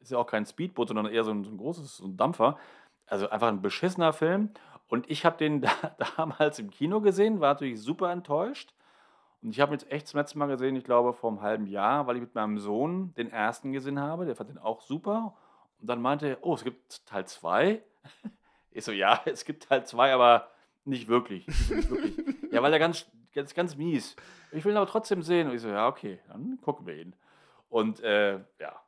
[0.00, 2.58] Ist ja auch kein Speedboot, sondern eher so ein, so ein großes so ein Dampfer.
[3.06, 4.50] Also einfach ein beschissener Film.
[4.88, 5.70] Und ich habe den da,
[6.16, 8.72] damals im Kino gesehen, war natürlich super enttäuscht.
[9.42, 12.06] Und ich habe jetzt echt zum letzten Mal gesehen, ich glaube vor einem halben Jahr,
[12.06, 14.26] weil ich mit meinem Sohn den ersten gesehen habe.
[14.26, 15.34] Der fand den auch super.
[15.80, 17.82] Und dann meinte er, oh, es gibt Teil 2.
[18.72, 20.48] Ich so, ja, es gibt Teil 2, aber
[20.84, 21.48] nicht wirklich.
[21.48, 22.16] Nicht wirklich.
[22.52, 24.14] ja, weil er ganz, ganz, ganz mies.
[24.52, 25.48] Ich will ihn aber trotzdem sehen.
[25.48, 27.16] Und ich so, ja, okay, dann gucken wir ihn.
[27.68, 28.80] Und äh, ja,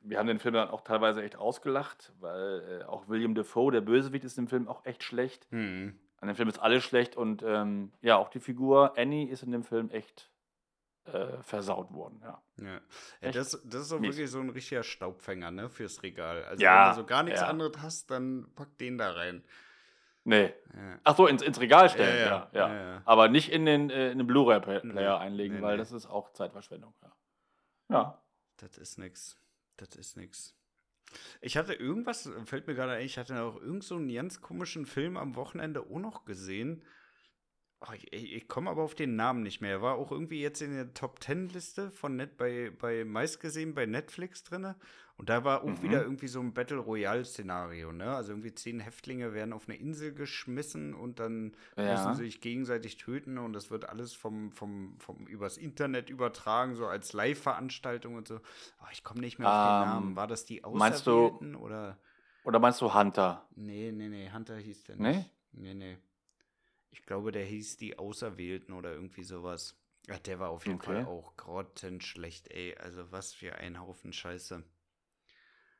[0.00, 3.80] wir haben den Film dann auch teilweise echt ausgelacht, weil äh, auch William Defoe, der
[3.80, 5.46] Bösewicht, ist im Film auch echt schlecht.
[5.50, 5.98] Hm.
[6.18, 9.52] An dem Film ist alles schlecht und ähm, ja, auch die Figur Annie ist in
[9.52, 10.30] dem Film echt
[11.04, 12.20] äh, versaut worden.
[12.22, 12.42] Ja.
[12.58, 12.80] Ja.
[13.20, 14.16] ja das, das ist so mies.
[14.16, 16.44] wirklich so ein richtiger Staubfänger, ne, fürs Regal.
[16.44, 19.44] Also Ja, wenn du so gar nichts anderes hast, dann pack den da rein.
[20.24, 20.52] Nee.
[20.74, 20.98] Ja.
[21.04, 23.02] Ach so, ins, ins Regal stellen, Ja, ja.
[23.04, 25.78] Aber nicht in den, äh, in den Blu-ray-Player Nee, einlegen, nee, weil nee.
[25.78, 26.92] das ist auch Zeitverschwendung.
[27.02, 27.12] Ja.
[27.90, 28.22] ja.
[28.56, 29.38] Das ist nix.
[29.76, 30.56] Das ist nix.
[31.40, 35.16] Ich hatte irgendwas, fällt mir gerade ein, ich hatte auch irgend so ganz komischen Film
[35.16, 36.82] am Wochenende auch noch gesehen.
[37.80, 39.70] Oh, ich ich, komme aber auf den Namen nicht mehr.
[39.72, 43.74] Er war auch irgendwie jetzt in der Top Ten Liste von Net bei, bei meistgesehen
[43.74, 44.76] bei Netflix drinne.
[45.18, 45.82] Und da war auch Mhm.
[45.82, 48.14] wieder irgendwie so ein Battle Royale Szenario, ne?
[48.14, 51.90] Also irgendwie zehn Häftlinge werden auf eine Insel geschmissen und dann Ja.
[51.92, 56.76] müssen sie sich gegenseitig töten und das wird alles vom, vom, vom übers Internet übertragen,
[56.76, 58.36] so als Live-Veranstaltung und so.
[58.78, 60.16] Aber ich komme nicht mehr auf den Ähm, Namen.
[60.16, 61.98] War das die meinst du- Auserwählten oder?
[62.44, 63.46] Oder meinst du Hunter?
[63.54, 65.16] Nee, nee, nee, Hunter hieß der Nee?
[65.16, 65.30] nicht.
[65.52, 65.98] Nee, nee.
[66.96, 69.76] Ich glaube, der hieß die Auserwählten oder irgendwie sowas.
[70.08, 70.94] Ja, der war auf jeden Okay.
[70.94, 72.74] Fall auch grottenschlecht, ey.
[72.78, 74.64] Also was für ein Haufen Scheiße.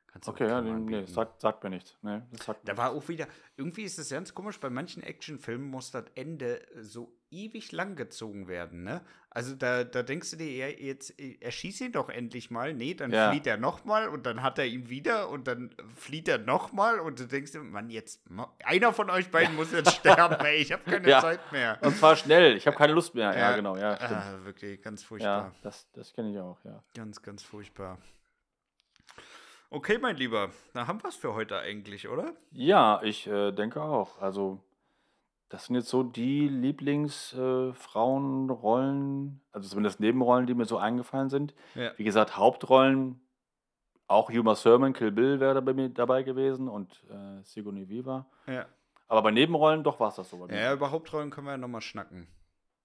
[0.09, 1.97] Kannst Okay, ja, den, nee, sagt, sagt mir nichts.
[2.03, 5.69] Nee, das sagt Da war auch wieder, irgendwie ist es ganz komisch, bei manchen Actionfilmen
[5.69, 9.03] muss das Ende so ewig lang gezogen werden, ne?
[9.31, 12.73] Also da, da denkst du dir, ja, jetzt äh, erschieß ihn doch endlich mal.
[12.73, 13.31] Nee, dann Ja.
[13.31, 17.21] flieht er nochmal und dann hat er ihn wieder und dann flieht er nochmal und
[17.21, 18.23] du denkst dir, Mann, jetzt,
[18.65, 21.21] einer von euch beiden muss jetzt sterben, ey, ich habe keine Ja.
[21.21, 21.79] Zeit mehr.
[21.83, 22.57] Und zwar schnell.
[22.57, 23.33] Ich habe keine Lust mehr.
[23.33, 23.57] Ja, Ja.
[23.57, 23.77] genau.
[23.77, 24.13] Ja, stimmt.
[24.13, 25.47] Ah, wirklich, ganz furchtbar.
[25.49, 26.83] ja das, das kenne ich auch, ja.
[26.95, 27.99] Ganz, ganz furchtbar.
[29.69, 32.35] Okay, mein Lieber, da haben wir es für heute eigentlich, oder?
[32.53, 34.21] Ja, ich äh, denke auch.
[34.23, 34.63] Also,
[35.49, 41.55] das sind jetzt so die Lieblingsfrauenrollen, also zumindest Nebenrollen, die mir so eingefallen sind.
[41.75, 41.93] Ja.
[41.97, 43.21] Wie gesagt, Hauptrollen,
[44.09, 48.27] auch Uma Thurman, Kill Bill wäre da bei mir dabei gewesen und äh, Sigourney Weaver.
[48.47, 48.67] Ja,
[49.09, 50.59] Aber bei Nebenrollen, doch war es das so bei mir.
[50.61, 52.27] ja über Hauptrollen können wir ja nochmal schnacken.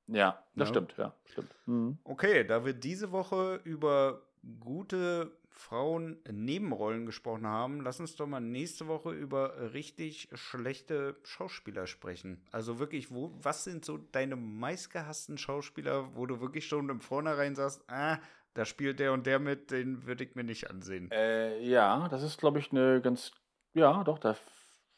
[0.08, 0.74] Ja, das Ja.
[0.74, 1.56] stimmt, ja, stimmt.
[1.66, 1.98] Mhm.
[2.04, 4.22] Okay, da wir diese Woche über
[4.60, 12.42] gute Frauen-Nebenrollen gesprochen haben, lass uns doch mal nächste Woche über richtig schlechte Schauspieler sprechen.
[12.52, 17.56] Also wirklich, wo, was sind so deine meistgehassten Schauspieler, wo du wirklich schon im Vornherein
[17.56, 18.18] sagst, ah,
[18.54, 21.10] da spielt der und der mit, den würde ich mir nicht ansehen.
[21.12, 23.32] Äh, ja, das ist, glaube ich, eine ganz.
[23.74, 24.36] Ja, doch, da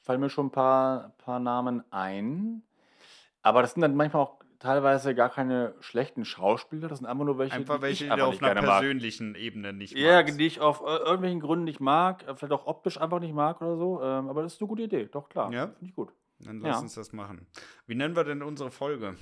[0.02, 2.64] fallen mir schon ein paar, paar Namen ein.
[3.42, 6.88] Aber das sind dann manchmal auch teilweise gar keine schlechten Schauspieler.
[6.88, 8.80] Das sind einfach nur welche, Einfach die welche, ich die auf einer gerne mag.
[8.80, 10.40] persönlichen Ebene nicht Ja, magst.
[10.40, 13.62] die ich auf äh, irgendwelchen Gründen nicht mag, äh, vielleicht auch optisch einfach nicht mag
[13.62, 14.02] oder so.
[14.02, 15.52] Ähm, aber das ist eine gute Idee, doch klar.
[15.54, 15.68] Ja?
[15.68, 16.12] Finde ich gut.
[16.40, 16.82] Dann lass Ja.
[16.82, 17.46] uns das machen.
[17.86, 19.16] Wie nennen wir denn unsere Folge?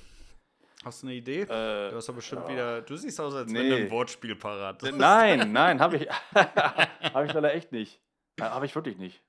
[0.85, 1.41] Hast du eine Idee?
[1.41, 2.81] Äh, Du hast doch bestimmt wieder.
[2.81, 3.83] Du siehst aus, als wenn du Nee.
[3.83, 4.95] ein Wortspiel parat hast.
[4.95, 7.99] Nein, nein, habe ich, habe ich leider echt nicht.
[8.39, 9.21] Äh, Habe ich wirklich nicht.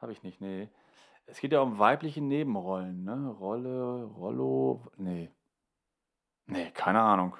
[0.00, 0.68] Habe ich nicht, nee.
[1.26, 3.28] Es geht ja um weibliche Nebenrollen, ne?
[3.38, 5.30] Rolle, Rollo, nee.
[6.46, 7.36] Nee, keine Ahnung.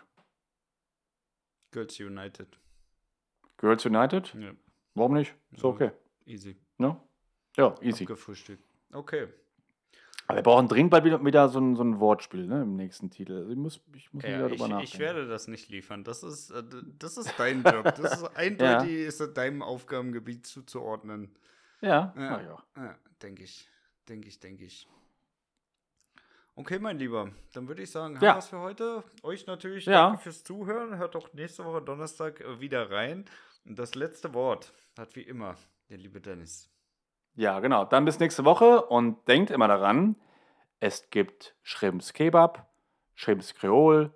[1.72, 2.58] Girls United.
[3.58, 4.34] Girls United?
[4.34, 4.52] Ja,
[4.94, 5.34] Warum nicht?
[5.52, 5.68] Ist Ja.
[5.68, 5.90] okay.
[6.26, 6.56] easy.
[6.78, 6.96] Ne?
[7.56, 8.04] Ja, easy.
[8.04, 8.64] Abgefrühstückt.
[8.92, 9.28] Okay.
[10.26, 12.62] Aber wir brauchen dringend bald wieder, wieder so, ein, so ein Wortspiel, ne?
[12.62, 13.36] Im nächsten Titel.
[13.38, 14.84] Also ich muss, ich muss Ja, wieder ich, drüber nachdenken.
[14.94, 16.04] ich werde das nicht liefern.
[16.04, 16.62] Das ist, äh,
[16.98, 17.84] das ist dein Job.
[17.96, 21.34] Das ist eindeutig ist das deinem Aufgabengebiet zuzuordnen.
[21.82, 22.40] Ja, Ja.
[22.76, 22.94] ja.
[23.22, 23.68] denke ich.
[24.08, 24.88] Denke ich, denke ich.
[26.54, 28.34] Okay, mein Lieber, dann würde ich sagen, haben Ja.
[28.34, 29.04] wir es für heute.
[29.22, 30.08] Euch natürlich Ja.
[30.08, 30.98] danke fürs Zuhören.
[30.98, 33.24] Hört auch nächste Woche Donnerstag äh, wieder rein.
[33.64, 35.56] Und das letzte Wort hat wie immer
[35.88, 36.68] der liebe Dennis.
[37.34, 37.84] Ja, genau.
[37.84, 40.16] Dann bis nächste Woche und denkt immer daran,
[40.80, 42.70] es gibt Shrimps Kebab,
[43.14, 44.12] Shrimps Kreol,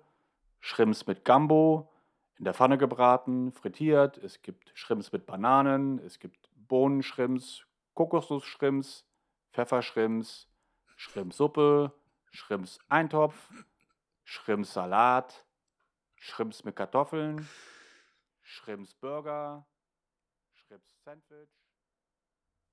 [0.59, 1.91] Shrimps mit Gambo,
[2.37, 4.17] in der Pfanne gebraten, frittiert.
[4.19, 7.63] Es gibt Shrimps mit Bananen, es gibt Bohnenshrimps,
[7.95, 9.03] Kokosnussshrimps,
[9.53, 10.45] Pfeffershrimps,
[10.97, 11.91] Shrimpsuppe,
[12.31, 13.35] Shrimps Eintopf,
[14.23, 15.45] Shrimps Salat,
[16.15, 17.47] Shrimps mit Kartoffeln,
[18.41, 19.65] Shrimps Burger,
[20.53, 21.66] Shrimps Sandwich.